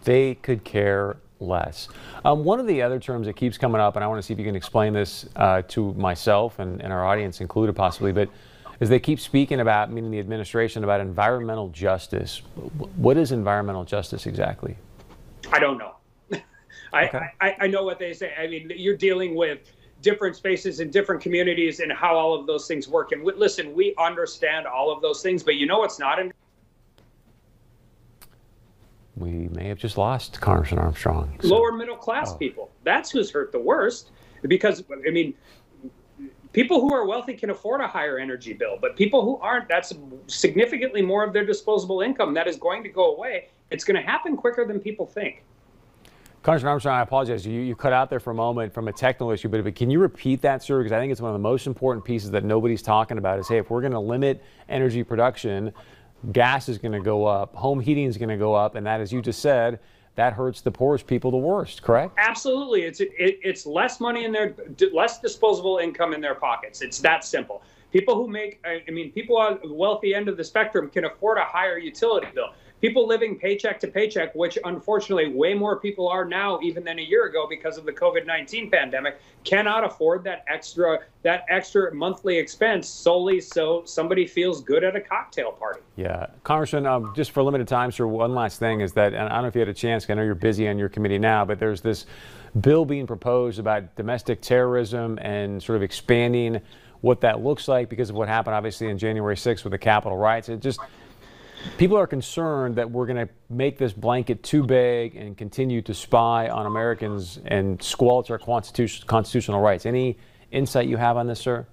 They 0.04 0.36
could 0.36 0.64
care 0.64 1.18
less. 1.40 1.88
Um, 2.26 2.44
one 2.44 2.60
of 2.60 2.68
the 2.68 2.82
other 2.82 3.00
terms 3.00 3.28
that 3.28 3.36
keeps 3.36 3.58
coming 3.58 3.80
up, 3.80 3.96
and 3.96 4.04
I 4.04 4.08
want 4.08 4.20
to 4.20 4.26
see 4.26 4.34
if 4.34 4.40
you 4.40 4.46
can 4.46 4.56
explain 4.56 4.94
this 4.94 5.28
uh, 5.36 5.62
to 5.70 5.94
myself 5.94 6.60
and, 6.60 6.82
and 6.82 6.92
our 6.92 7.06
audience 7.06 7.42
included 7.42 7.76
possibly, 7.76 8.12
but 8.12 8.30
is 8.80 8.90
they 8.90 9.00
keep 9.00 9.20
speaking 9.20 9.60
about, 9.60 9.92
meaning 9.92 10.12
the 10.12 10.20
administration, 10.20 10.84
about 10.84 11.02
environmental 11.02 11.70
justice. 11.70 12.42
What 12.96 13.18
is 13.18 13.32
environmental 13.32 13.84
justice 13.84 14.26
exactly? 14.26 14.78
I 15.52 15.60
don't 15.60 15.78
know. 15.78 15.96
I, 16.94 17.08
okay. 17.08 17.28
I, 17.42 17.56
I 17.62 17.68
know 17.68 17.84
what 17.84 18.00
they 18.00 18.14
say. 18.14 18.34
I 18.38 18.48
mean, 18.48 18.72
you're 18.76 18.98
dealing 18.98 19.36
with 19.36 19.60
different 20.02 20.36
spaces 20.36 20.80
in 20.80 20.90
different 20.90 21.22
communities 21.22 21.80
and 21.80 21.92
how 21.92 22.16
all 22.16 22.34
of 22.40 22.48
those 22.48 22.68
things 22.68 22.88
work. 22.88 23.12
And 23.12 23.24
we, 23.24 23.34
listen, 23.34 23.74
we 23.74 23.94
understand 23.98 24.66
all 24.68 24.92
of 24.92 25.02
those 25.02 25.22
things, 25.22 25.44
but 25.44 25.56
you 25.56 25.66
know 25.66 25.80
what's 25.80 26.00
not 26.00 26.20
in. 26.20 26.34
We 29.18 29.50
may 29.50 29.68
have 29.68 29.78
just 29.78 29.98
lost 29.98 30.40
Congressman 30.40 30.80
Armstrong. 30.80 31.38
So. 31.42 31.50
Lower 31.50 31.74
middle 31.74 31.98
class 31.98 32.32
oh. 32.32 32.38
people. 32.38 32.72
That's 32.84 33.12
who's 33.12 33.30
hurt 33.30 33.52
the 33.52 33.60
worst. 33.60 34.12
Because, 34.48 34.84
I 35.06 35.12
mean, 35.12 35.34
people 36.54 36.80
who 36.80 36.94
are 36.94 37.06
wealthy 37.06 37.34
can 37.34 37.50
afford 37.50 37.82
a 37.82 37.88
higher 37.88 38.18
energy 38.18 38.54
bill, 38.54 38.78
but 38.80 38.96
people 38.96 39.24
who 39.24 39.38
aren't, 39.38 39.68
that's 39.68 39.94
significantly 40.28 41.02
more 41.02 41.26
of 41.26 41.34
their 41.34 41.46
disposable 41.46 42.00
income 42.00 42.34
that 42.36 42.48
is 42.48 42.56
going 42.56 42.84
to 42.84 42.90
go 42.90 43.14
away. 43.16 43.50
It's 43.70 43.84
going 43.84 44.02
to 44.02 44.08
happen 44.08 44.38
quicker 44.38 44.66
than 44.66 44.80
people 44.80 45.06
think. 45.06 45.44
Congressman 46.42 46.70
Armstrong, 46.70 46.98
I 46.98 47.02
apologize. 47.02 47.46
You, 47.46 47.60
you 47.60 47.76
cut 47.76 47.92
out 47.92 48.10
there 48.10 48.20
for 48.20 48.32
a 48.32 48.36
moment 48.36 48.74
from 48.74 48.88
a 48.88 48.94
technical 48.94 49.32
issue, 49.32 49.50
but 49.50 49.76
can 49.76 49.90
you 49.90 50.00
repeat 50.00 50.42
that, 50.42 50.64
sir? 50.64 50.80
Because 50.80 50.94
I 50.94 51.00
think 51.00 51.12
it's 51.12 51.20
one 51.20 51.32
of 51.32 51.36
the 51.36 51.40
most 51.40 51.68
important 51.68 52.06
pieces 52.06 52.32
that 52.32 52.46
nobody's 52.46 52.82
talking 52.82 53.18
about 53.18 53.40
is, 53.40 53.48
hey, 53.50 53.58
if 53.58 53.70
we're 53.70 53.82
going 53.82 53.92
to 53.92 54.00
limit 54.00 54.42
energy 54.70 55.04
production, 55.04 55.74
gas 56.32 56.70
is 56.70 56.78
going 56.78 56.94
to 56.94 57.02
go 57.02 57.26
up, 57.26 57.54
home 57.56 57.82
heating 57.82 58.06
is 58.06 58.18
going 58.18 58.30
to 58.30 58.38
go 58.38 58.54
up, 58.54 58.76
and 58.76 58.86
that, 58.86 59.02
as 59.02 59.12
you 59.12 59.22
just 59.22 59.42
said, 59.42 59.80
that 60.16 60.32
hurts 60.32 60.62
the 60.62 60.72
poorest 60.72 61.08
people 61.08 61.30
the 61.30 61.38
worst, 61.38 61.82
correct? 61.82 62.14
Absolutely. 62.18 62.84
It's, 62.84 63.02
it, 63.02 63.12
it's 63.18 63.66
less 63.66 64.00
money 64.00 64.24
in 64.24 64.32
their, 64.32 64.56
less 64.94 65.20
disposable 65.20 65.80
income 65.80 66.14
in 66.14 66.22
their 66.22 66.36
pockets. 66.36 66.82
It's 66.82 67.00
that 67.00 67.26
simple. 67.26 67.64
People 67.92 68.16
who 68.16 68.28
make, 68.28 68.64
I 68.66 68.90
mean, 68.92 69.12
people 69.12 69.36
on 69.38 69.60
the 69.64 69.74
wealthy 69.74 70.14
end 70.14 70.30
of 70.30 70.38
the 70.38 70.44
spectrum 70.44 70.90
can 70.90 71.06
afford 71.06 71.38
a 71.38 71.44
higher 71.44 71.78
utility 71.78 72.28
bill 72.34 72.54
people 72.82 73.08
living 73.08 73.38
paycheck 73.38 73.80
to 73.80 73.88
paycheck, 73.88 74.34
which 74.36 74.58
unfortunately 74.64 75.34
way 75.34 75.54
more 75.54 75.80
people 75.80 76.08
are 76.08 76.26
now 76.26 76.60
even 76.62 76.84
than 76.84 77.00
a 77.00 77.02
year 77.02 77.26
ago 77.26 77.46
because 77.50 77.78
of 77.78 77.86
the 77.86 77.92
COVID-19 77.92 78.72
pandemic, 78.72 79.20
cannot 79.44 79.84
afford 79.84 80.24
that 80.24 80.44
extra 80.48 81.00
that 81.22 81.46
extra 81.50 81.94
monthly 81.94 82.38
expense 82.38 82.88
solely 82.88 83.42
so 83.42 83.84
somebody 83.86 84.26
feels 84.26 84.62
good 84.62 84.84
at 84.84 84.96
a 84.96 85.02
cocktail 85.02 85.52
party. 85.52 85.82
Yeah, 85.98 86.28
Congressman, 86.44 86.86
um, 86.86 87.14
just 87.16 87.32
for 87.32 87.44
limited 87.44 87.68
time, 87.68 87.92
sir, 87.92 88.08
one 88.08 88.34
last 88.34 88.60
thing 88.60 88.80
is 88.80 88.94
that, 88.94 89.14
and 89.14 89.24
I 89.24 89.30
don't 89.30 89.42
know 89.42 89.48
if 89.50 89.56
you 89.56 89.60
had 89.60 89.68
a 89.68 89.74
chance, 89.74 90.10
I 90.10 90.14
know 90.14 90.24
you're 90.24 90.36
busy 90.36 90.68
on 90.70 90.78
your 90.78 90.88
committee 90.88 91.20
now, 91.20 91.44
but 91.44 91.60
there's 91.60 91.82
this 91.82 92.06
bill 92.62 92.86
being 92.86 93.06
proposed 93.06 93.60
about 93.60 93.96
domestic 93.96 94.42
terrorism 94.42 95.20
and 95.22 95.62
sort 95.62 95.76
of 95.76 95.84
expanding 95.84 96.62
what 97.02 97.22
that 97.22 97.42
looks 97.42 97.68
like 97.68 97.90
because 97.90 98.10
of 98.10 98.16
what 98.16 98.28
happened 98.28 98.56
obviously 98.56 98.90
on 98.90 98.98
January 98.98 99.36
6th 99.36 99.64
with 99.64 99.72
the 99.72 99.78
Capitol 99.78 100.18
riots. 100.18 100.50
It 100.50 100.60
just 100.60 100.80
People 101.78 101.98
are 101.98 102.08
concerned 102.08 102.76
that 102.76 102.90
we're 102.90 103.06
going 103.06 103.28
to 103.28 103.34
make 103.50 103.78
this 103.78 103.94
blanket 103.94 104.44
too 104.44 104.64
big 104.64 105.16
and 105.16 105.38
continue 105.38 105.82
to 105.84 105.94
spy 105.94 106.50
on 106.50 106.66
Americans 106.66 107.40
and 107.46 107.82
squelch 107.82 108.30
our 108.30 108.38
constitution, 108.38 109.06
constitutional 109.08 109.62
rights. 109.62 109.86
Any 109.86 110.18
insight 110.52 110.88
you 110.88 110.98
have 110.98 111.18
on 111.18 111.28
this, 111.28 111.40
sir? 111.40 111.68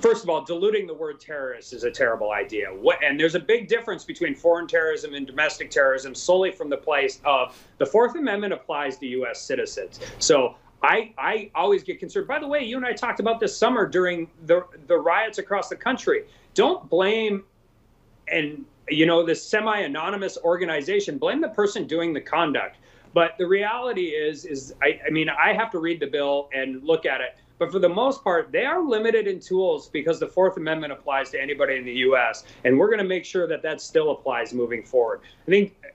First 0.00 0.24
of 0.24 0.28
all, 0.28 0.44
diluting 0.44 0.86
the 0.86 0.92
word 0.92 1.20
terrorist 1.20 1.72
is 1.72 1.84
a 1.84 1.90
terrible 1.90 2.32
idea. 2.32 2.66
What, 2.66 3.02
and 3.02 3.18
there's 3.18 3.34
a 3.34 3.40
big 3.40 3.66
difference 3.66 4.04
between 4.04 4.34
foreign 4.34 4.66
terrorism 4.66 5.14
and 5.14 5.26
domestic 5.26 5.70
terrorism 5.70 6.14
solely 6.14 6.52
from 6.52 6.68
the 6.68 6.76
place 6.76 7.20
of 7.24 7.58
the 7.78 7.86
Fourth 7.86 8.14
Amendment 8.14 8.52
applies 8.52 8.98
to 8.98 9.06
U.S. 9.06 9.40
citizens. 9.40 9.98
So 10.18 10.56
I, 10.82 11.14
I 11.16 11.50
always 11.54 11.82
get 11.82 11.98
concerned. 11.98 12.28
By 12.28 12.38
the 12.38 12.46
way, 12.46 12.62
you 12.62 12.76
and 12.76 12.84
I 12.84 12.92
talked 12.92 13.20
about 13.20 13.40
this 13.40 13.56
summer 13.56 13.86
during 13.86 14.28
the, 14.44 14.66
the 14.86 14.98
riots 14.98 15.38
across 15.38 15.70
the 15.70 15.76
country. 15.76 16.24
Don't 16.52 16.88
blame 16.90 17.44
and 18.28 18.66
you 18.90 19.06
know, 19.06 19.24
this 19.24 19.42
semi-anonymous 19.42 20.38
organization, 20.44 21.18
blame 21.18 21.40
the 21.40 21.48
person 21.48 21.86
doing 21.86 22.12
the 22.12 22.20
conduct. 22.20 22.76
But 23.12 23.36
the 23.38 23.46
reality 23.46 24.06
is, 24.06 24.44
is 24.44 24.74
I, 24.82 25.00
I 25.06 25.10
mean, 25.10 25.28
I 25.28 25.52
have 25.52 25.70
to 25.72 25.78
read 25.78 26.00
the 26.00 26.06
bill 26.06 26.48
and 26.52 26.82
look 26.84 27.06
at 27.06 27.20
it. 27.20 27.36
But 27.58 27.70
for 27.70 27.78
the 27.78 27.88
most 27.88 28.24
part, 28.24 28.52
they 28.52 28.64
are 28.64 28.82
limited 28.82 29.26
in 29.26 29.38
tools 29.38 29.88
because 29.88 30.18
the 30.18 30.26
Fourth 30.26 30.56
Amendment 30.56 30.92
applies 30.92 31.28
to 31.30 31.40
anybody 31.40 31.76
in 31.76 31.84
the 31.84 31.92
U.S. 31.92 32.44
And 32.64 32.78
we're 32.78 32.86
going 32.86 33.00
to 33.00 33.04
make 33.04 33.24
sure 33.24 33.46
that 33.48 33.62
that 33.62 33.80
still 33.82 34.12
applies 34.12 34.54
moving 34.54 34.82
forward. 34.82 35.20
I 35.46 35.50
think 35.50 35.76
uh, 35.84 35.88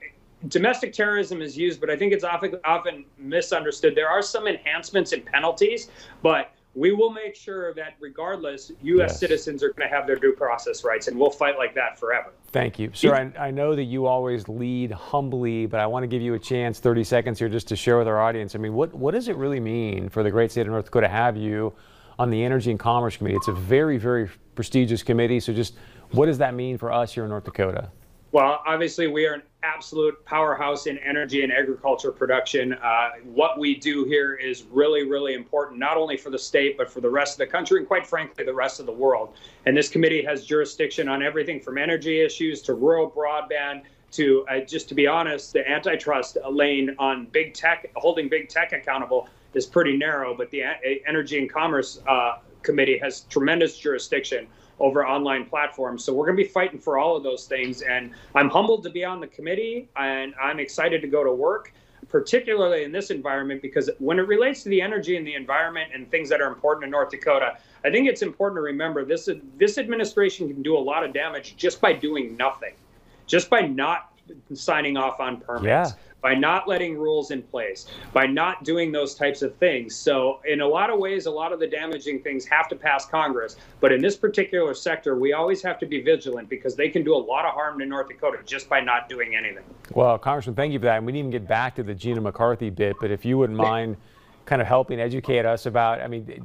domestic 0.48 0.92
terrorism 0.92 1.42
is 1.42 1.58
used, 1.58 1.80
but 1.80 1.90
I 1.90 1.96
think 1.96 2.12
it's 2.12 2.22
often, 2.22 2.54
often 2.64 3.04
misunderstood. 3.18 3.96
There 3.96 4.08
are 4.08 4.22
some 4.22 4.46
enhancements 4.46 5.12
and 5.12 5.24
penalties, 5.24 5.90
but 6.22 6.52
we 6.76 6.92
will 6.92 7.10
make 7.10 7.34
sure 7.34 7.72
that 7.74 7.94
regardless, 7.98 8.70
U.S. 8.82 9.10
Yes. 9.10 9.18
citizens 9.18 9.62
are 9.62 9.70
going 9.72 9.88
to 9.88 9.94
have 9.94 10.06
their 10.06 10.16
due 10.16 10.32
process 10.32 10.84
rights, 10.84 11.08
and 11.08 11.18
we'll 11.18 11.30
fight 11.30 11.56
like 11.56 11.74
that 11.74 11.98
forever. 11.98 12.32
Thank 12.48 12.78
you. 12.78 12.90
Sir, 12.92 13.14
I, 13.14 13.46
I, 13.46 13.50
know 13.50 13.74
that 13.74 13.84
you 13.84 14.06
always 14.06 14.48
lead 14.48 14.92
humbly, 14.92 15.66
but 15.66 15.80
I 15.80 15.86
want 15.86 16.02
to 16.04 16.06
give 16.06 16.22
you 16.22 16.34
a 16.34 16.38
chance, 16.38 16.78
30 16.78 17.02
seconds 17.02 17.38
here, 17.38 17.48
just 17.48 17.66
to 17.68 17.76
share 17.76 17.98
with 17.98 18.06
our 18.06 18.20
audience. 18.20 18.54
I 18.54 18.58
mean, 18.58 18.74
what, 18.74 18.94
what 18.94 19.14
does 19.14 19.28
it 19.28 19.36
really 19.36 19.58
mean 19.58 20.10
for 20.10 20.22
the 20.22 20.30
great 20.30 20.50
state 20.50 20.62
of 20.62 20.68
North 20.68 20.84
Dakota 20.84 21.06
to 21.06 21.12
have 21.12 21.36
you 21.36 21.72
on 22.18 22.30
the 22.30 22.42
Energy 22.42 22.70
and 22.70 22.80
Commerce 22.80 23.16
Committee. 23.16 23.36
It's 23.36 23.48
a 23.48 23.52
very, 23.52 23.98
very 23.98 24.28
prestigious 24.54 25.02
committee. 25.02 25.40
So, 25.40 25.52
just 25.52 25.74
what 26.12 26.26
does 26.26 26.38
that 26.38 26.54
mean 26.54 26.78
for 26.78 26.92
us 26.92 27.12
here 27.12 27.24
in 27.24 27.30
North 27.30 27.44
Dakota? 27.44 27.90
Well, 28.32 28.60
obviously, 28.66 29.06
we 29.06 29.26
are 29.26 29.34
an 29.34 29.42
absolute 29.66 30.24
powerhouse 30.24 30.86
in 30.86 30.96
energy 30.98 31.42
and 31.42 31.52
agriculture 31.52 32.12
production. 32.12 32.74
Uh, 32.74 33.10
what 33.24 33.58
we 33.58 33.74
do 33.74 34.04
here 34.04 34.34
is 34.34 34.64
really, 34.70 35.02
really 35.02 35.34
important, 35.34 35.78
not 35.78 35.96
only 35.96 36.16
for 36.16 36.30
the 36.30 36.38
state, 36.38 36.78
but 36.78 36.90
for 36.90 37.00
the 37.00 37.10
rest 37.10 37.34
of 37.34 37.38
the 37.38 37.46
country 37.46 37.78
and, 37.78 37.86
quite 37.86 38.06
frankly, 38.06 38.44
the 38.44 38.54
rest 38.54 38.80
of 38.80 38.86
the 38.86 38.92
world. 38.92 39.34
And 39.66 39.76
this 39.76 39.88
committee 39.88 40.22
has 40.24 40.44
jurisdiction 40.44 41.08
on 41.08 41.22
everything 41.22 41.60
from 41.60 41.78
energy 41.78 42.20
issues 42.20 42.62
to 42.62 42.74
rural 42.74 43.10
broadband 43.10 43.82
to, 44.12 44.46
uh, 44.48 44.60
just 44.60 44.88
to 44.88 44.94
be 44.94 45.06
honest, 45.06 45.52
the 45.52 45.68
antitrust 45.68 46.38
lane 46.48 46.94
on 46.98 47.26
big 47.32 47.54
tech, 47.54 47.90
holding 47.96 48.28
big 48.28 48.48
tech 48.48 48.72
accountable 48.72 49.28
is 49.54 49.66
pretty 49.66 49.96
narrow, 49.96 50.34
but 50.34 50.50
the 50.50 50.62
Energy 51.06 51.38
and 51.38 51.52
Commerce 51.52 52.00
uh, 52.06 52.38
Committee 52.62 52.98
has 52.98 53.22
tremendous 53.22 53.78
jurisdiction 53.78 54.46
over 54.80 55.06
online 55.06 55.44
platforms. 55.46 56.04
So 56.04 56.12
we're 56.12 56.26
going 56.26 56.36
to 56.36 56.42
be 56.42 56.48
fighting 56.48 56.78
for 56.78 56.98
all 56.98 57.16
of 57.16 57.22
those 57.22 57.46
things. 57.46 57.82
And 57.82 58.12
I'm 58.34 58.50
humbled 58.50 58.82
to 58.84 58.90
be 58.90 59.04
on 59.04 59.20
the 59.20 59.26
committee 59.26 59.88
and 59.96 60.34
I'm 60.40 60.60
excited 60.60 61.00
to 61.02 61.08
go 61.08 61.24
to 61.24 61.32
work, 61.32 61.72
particularly 62.08 62.84
in 62.84 62.92
this 62.92 63.10
environment, 63.10 63.62
because 63.62 63.90
when 63.98 64.18
it 64.18 64.28
relates 64.28 64.62
to 64.64 64.68
the 64.68 64.82
energy 64.82 65.16
and 65.16 65.26
the 65.26 65.34
environment 65.34 65.92
and 65.94 66.10
things 66.10 66.28
that 66.28 66.40
are 66.40 66.48
important 66.48 66.84
in 66.84 66.90
North 66.90 67.10
Dakota, 67.10 67.56
I 67.84 67.90
think 67.90 68.08
it's 68.08 68.22
important 68.22 68.58
to 68.58 68.62
remember 68.62 69.04
this, 69.04 69.28
this 69.56 69.78
administration 69.78 70.48
can 70.48 70.62
do 70.62 70.76
a 70.76 70.78
lot 70.78 71.04
of 71.04 71.12
damage 71.12 71.56
just 71.56 71.80
by 71.80 71.92
doing 71.92 72.36
nothing, 72.36 72.74
just 73.26 73.48
by 73.48 73.60
not 73.62 74.12
signing 74.52 74.96
off 74.96 75.20
on 75.20 75.40
permits. 75.40 75.66
Yeah 75.66 75.90
by 76.26 76.34
not 76.34 76.66
letting 76.66 76.98
rules 76.98 77.30
in 77.30 77.40
place, 77.40 77.86
by 78.12 78.26
not 78.26 78.64
doing 78.64 78.90
those 78.90 79.14
types 79.14 79.42
of 79.42 79.54
things. 79.58 79.94
So, 79.94 80.40
in 80.44 80.60
a 80.60 80.66
lot 80.66 80.90
of 80.90 80.98
ways, 80.98 81.26
a 81.26 81.30
lot 81.30 81.52
of 81.52 81.60
the 81.60 81.68
damaging 81.68 82.20
things 82.20 82.44
have 82.46 82.66
to 82.70 82.74
pass 82.74 83.06
Congress. 83.06 83.54
But 83.78 83.92
in 83.92 84.02
this 84.02 84.16
particular 84.16 84.74
sector, 84.74 85.16
we 85.16 85.34
always 85.34 85.62
have 85.62 85.78
to 85.78 85.86
be 85.86 86.02
vigilant 86.02 86.48
because 86.48 86.74
they 86.74 86.88
can 86.88 87.04
do 87.04 87.14
a 87.14 87.22
lot 87.32 87.44
of 87.44 87.54
harm 87.54 87.78
to 87.78 87.86
North 87.86 88.08
Dakota 88.08 88.38
just 88.44 88.68
by 88.68 88.80
not 88.80 89.08
doing 89.08 89.36
anything. 89.36 89.62
Well, 89.94 90.18
Congressman, 90.18 90.56
thank 90.56 90.72
you 90.72 90.80
for 90.80 90.86
that. 90.86 90.96
And 90.96 91.06
we 91.06 91.12
didn't 91.12 91.28
even 91.28 91.30
get 91.30 91.46
back 91.46 91.76
to 91.76 91.84
the 91.84 91.94
Gina 91.94 92.20
McCarthy 92.20 92.70
bit, 92.70 92.96
but 93.00 93.12
if 93.12 93.24
you 93.24 93.38
wouldn't 93.38 93.56
mind 93.56 93.96
kind 94.46 94.60
of 94.60 94.66
helping 94.66 94.98
educate 94.98 95.46
us 95.46 95.66
about, 95.66 96.00
I 96.00 96.08
mean, 96.08 96.44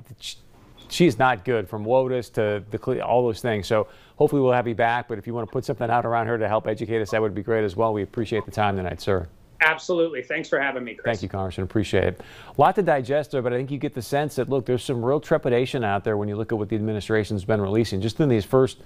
she's 0.89 1.17
not 1.17 1.43
good 1.43 1.67
from 1.67 1.85
WOTUS 1.85 2.31
to 2.33 2.63
the 2.69 3.03
all 3.03 3.23
those 3.23 3.41
things. 3.41 3.65
So 3.65 3.87
hopefully 4.17 4.43
we'll 4.43 4.53
have 4.53 4.67
you 4.67 4.75
back. 4.75 5.07
But 5.07 5.17
if 5.17 5.25
you 5.25 5.33
want 5.33 5.49
to 5.49 5.51
put 5.51 5.65
something 5.65 5.89
out 5.89 6.05
around 6.05 6.27
her 6.27 6.37
to 6.37 6.47
help 6.47 6.67
educate 6.67 7.01
us, 7.01 7.09
that 7.09 7.21
would 7.23 7.33
be 7.33 7.41
great 7.41 7.63
as 7.63 7.75
well. 7.75 7.93
We 7.93 8.03
appreciate 8.03 8.45
the 8.45 8.51
time 8.51 8.77
tonight, 8.77 9.01
sir. 9.01 9.27
Absolutely. 9.61 10.23
Thanks 10.23 10.49
for 10.49 10.59
having 10.59 10.83
me, 10.83 10.95
Chris. 10.95 11.05
Thank 11.05 11.23
you, 11.23 11.29
Congressman. 11.29 11.65
Appreciate 11.65 12.03
it. 12.03 12.21
A 12.57 12.61
lot 12.61 12.75
to 12.75 12.81
digest 12.81 13.31
there, 13.31 13.41
but 13.41 13.53
I 13.53 13.57
think 13.57 13.71
you 13.71 13.77
get 13.77 13.93
the 13.93 14.01
sense 14.01 14.35
that, 14.35 14.49
look, 14.49 14.65
there's 14.65 14.83
some 14.83 15.05
real 15.05 15.19
trepidation 15.19 15.83
out 15.83 16.03
there 16.03 16.17
when 16.17 16.27
you 16.27 16.35
look 16.35 16.51
at 16.51 16.57
what 16.57 16.69
the 16.69 16.75
administration's 16.75 17.45
been 17.45 17.61
releasing 17.61 18.01
just 18.01 18.19
in 18.19 18.27
these 18.27 18.43
first, 18.43 18.79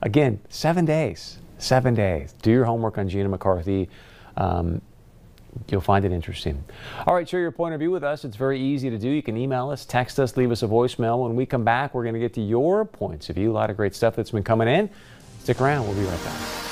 again, 0.00 0.40
seven 0.48 0.84
days. 0.84 1.38
Seven 1.58 1.94
days. 1.94 2.32
Do 2.40 2.50
your 2.50 2.64
homework 2.64 2.98
on 2.98 3.08
Gina 3.08 3.28
McCarthy. 3.28 3.88
Um, 4.36 4.80
you'll 5.68 5.80
find 5.80 6.04
it 6.04 6.12
interesting. 6.12 6.64
All 7.06 7.14
right, 7.14 7.28
share 7.28 7.40
your 7.40 7.50
point 7.50 7.74
of 7.74 7.80
view 7.80 7.90
with 7.90 8.04
us. 8.04 8.24
It's 8.24 8.36
very 8.36 8.60
easy 8.60 8.90
to 8.90 8.98
do. 8.98 9.08
You 9.08 9.22
can 9.22 9.36
email 9.36 9.68
us, 9.70 9.84
text 9.84 10.20
us, 10.20 10.36
leave 10.36 10.52
us 10.52 10.62
a 10.62 10.68
voicemail. 10.68 11.22
When 11.22 11.34
we 11.34 11.44
come 11.44 11.64
back, 11.64 11.94
we're 11.94 12.04
going 12.04 12.14
to 12.14 12.20
get 12.20 12.32
to 12.34 12.40
your 12.40 12.84
points 12.84 13.28
of 13.28 13.36
view. 13.36 13.50
A 13.50 13.52
lot 13.52 13.70
of 13.70 13.76
great 13.76 13.94
stuff 13.94 14.16
that's 14.16 14.30
been 14.30 14.44
coming 14.44 14.68
in. 14.68 14.88
Stick 15.40 15.60
around. 15.60 15.86
We'll 15.86 15.96
be 15.96 16.04
right 16.04 16.24
back. 16.24 16.67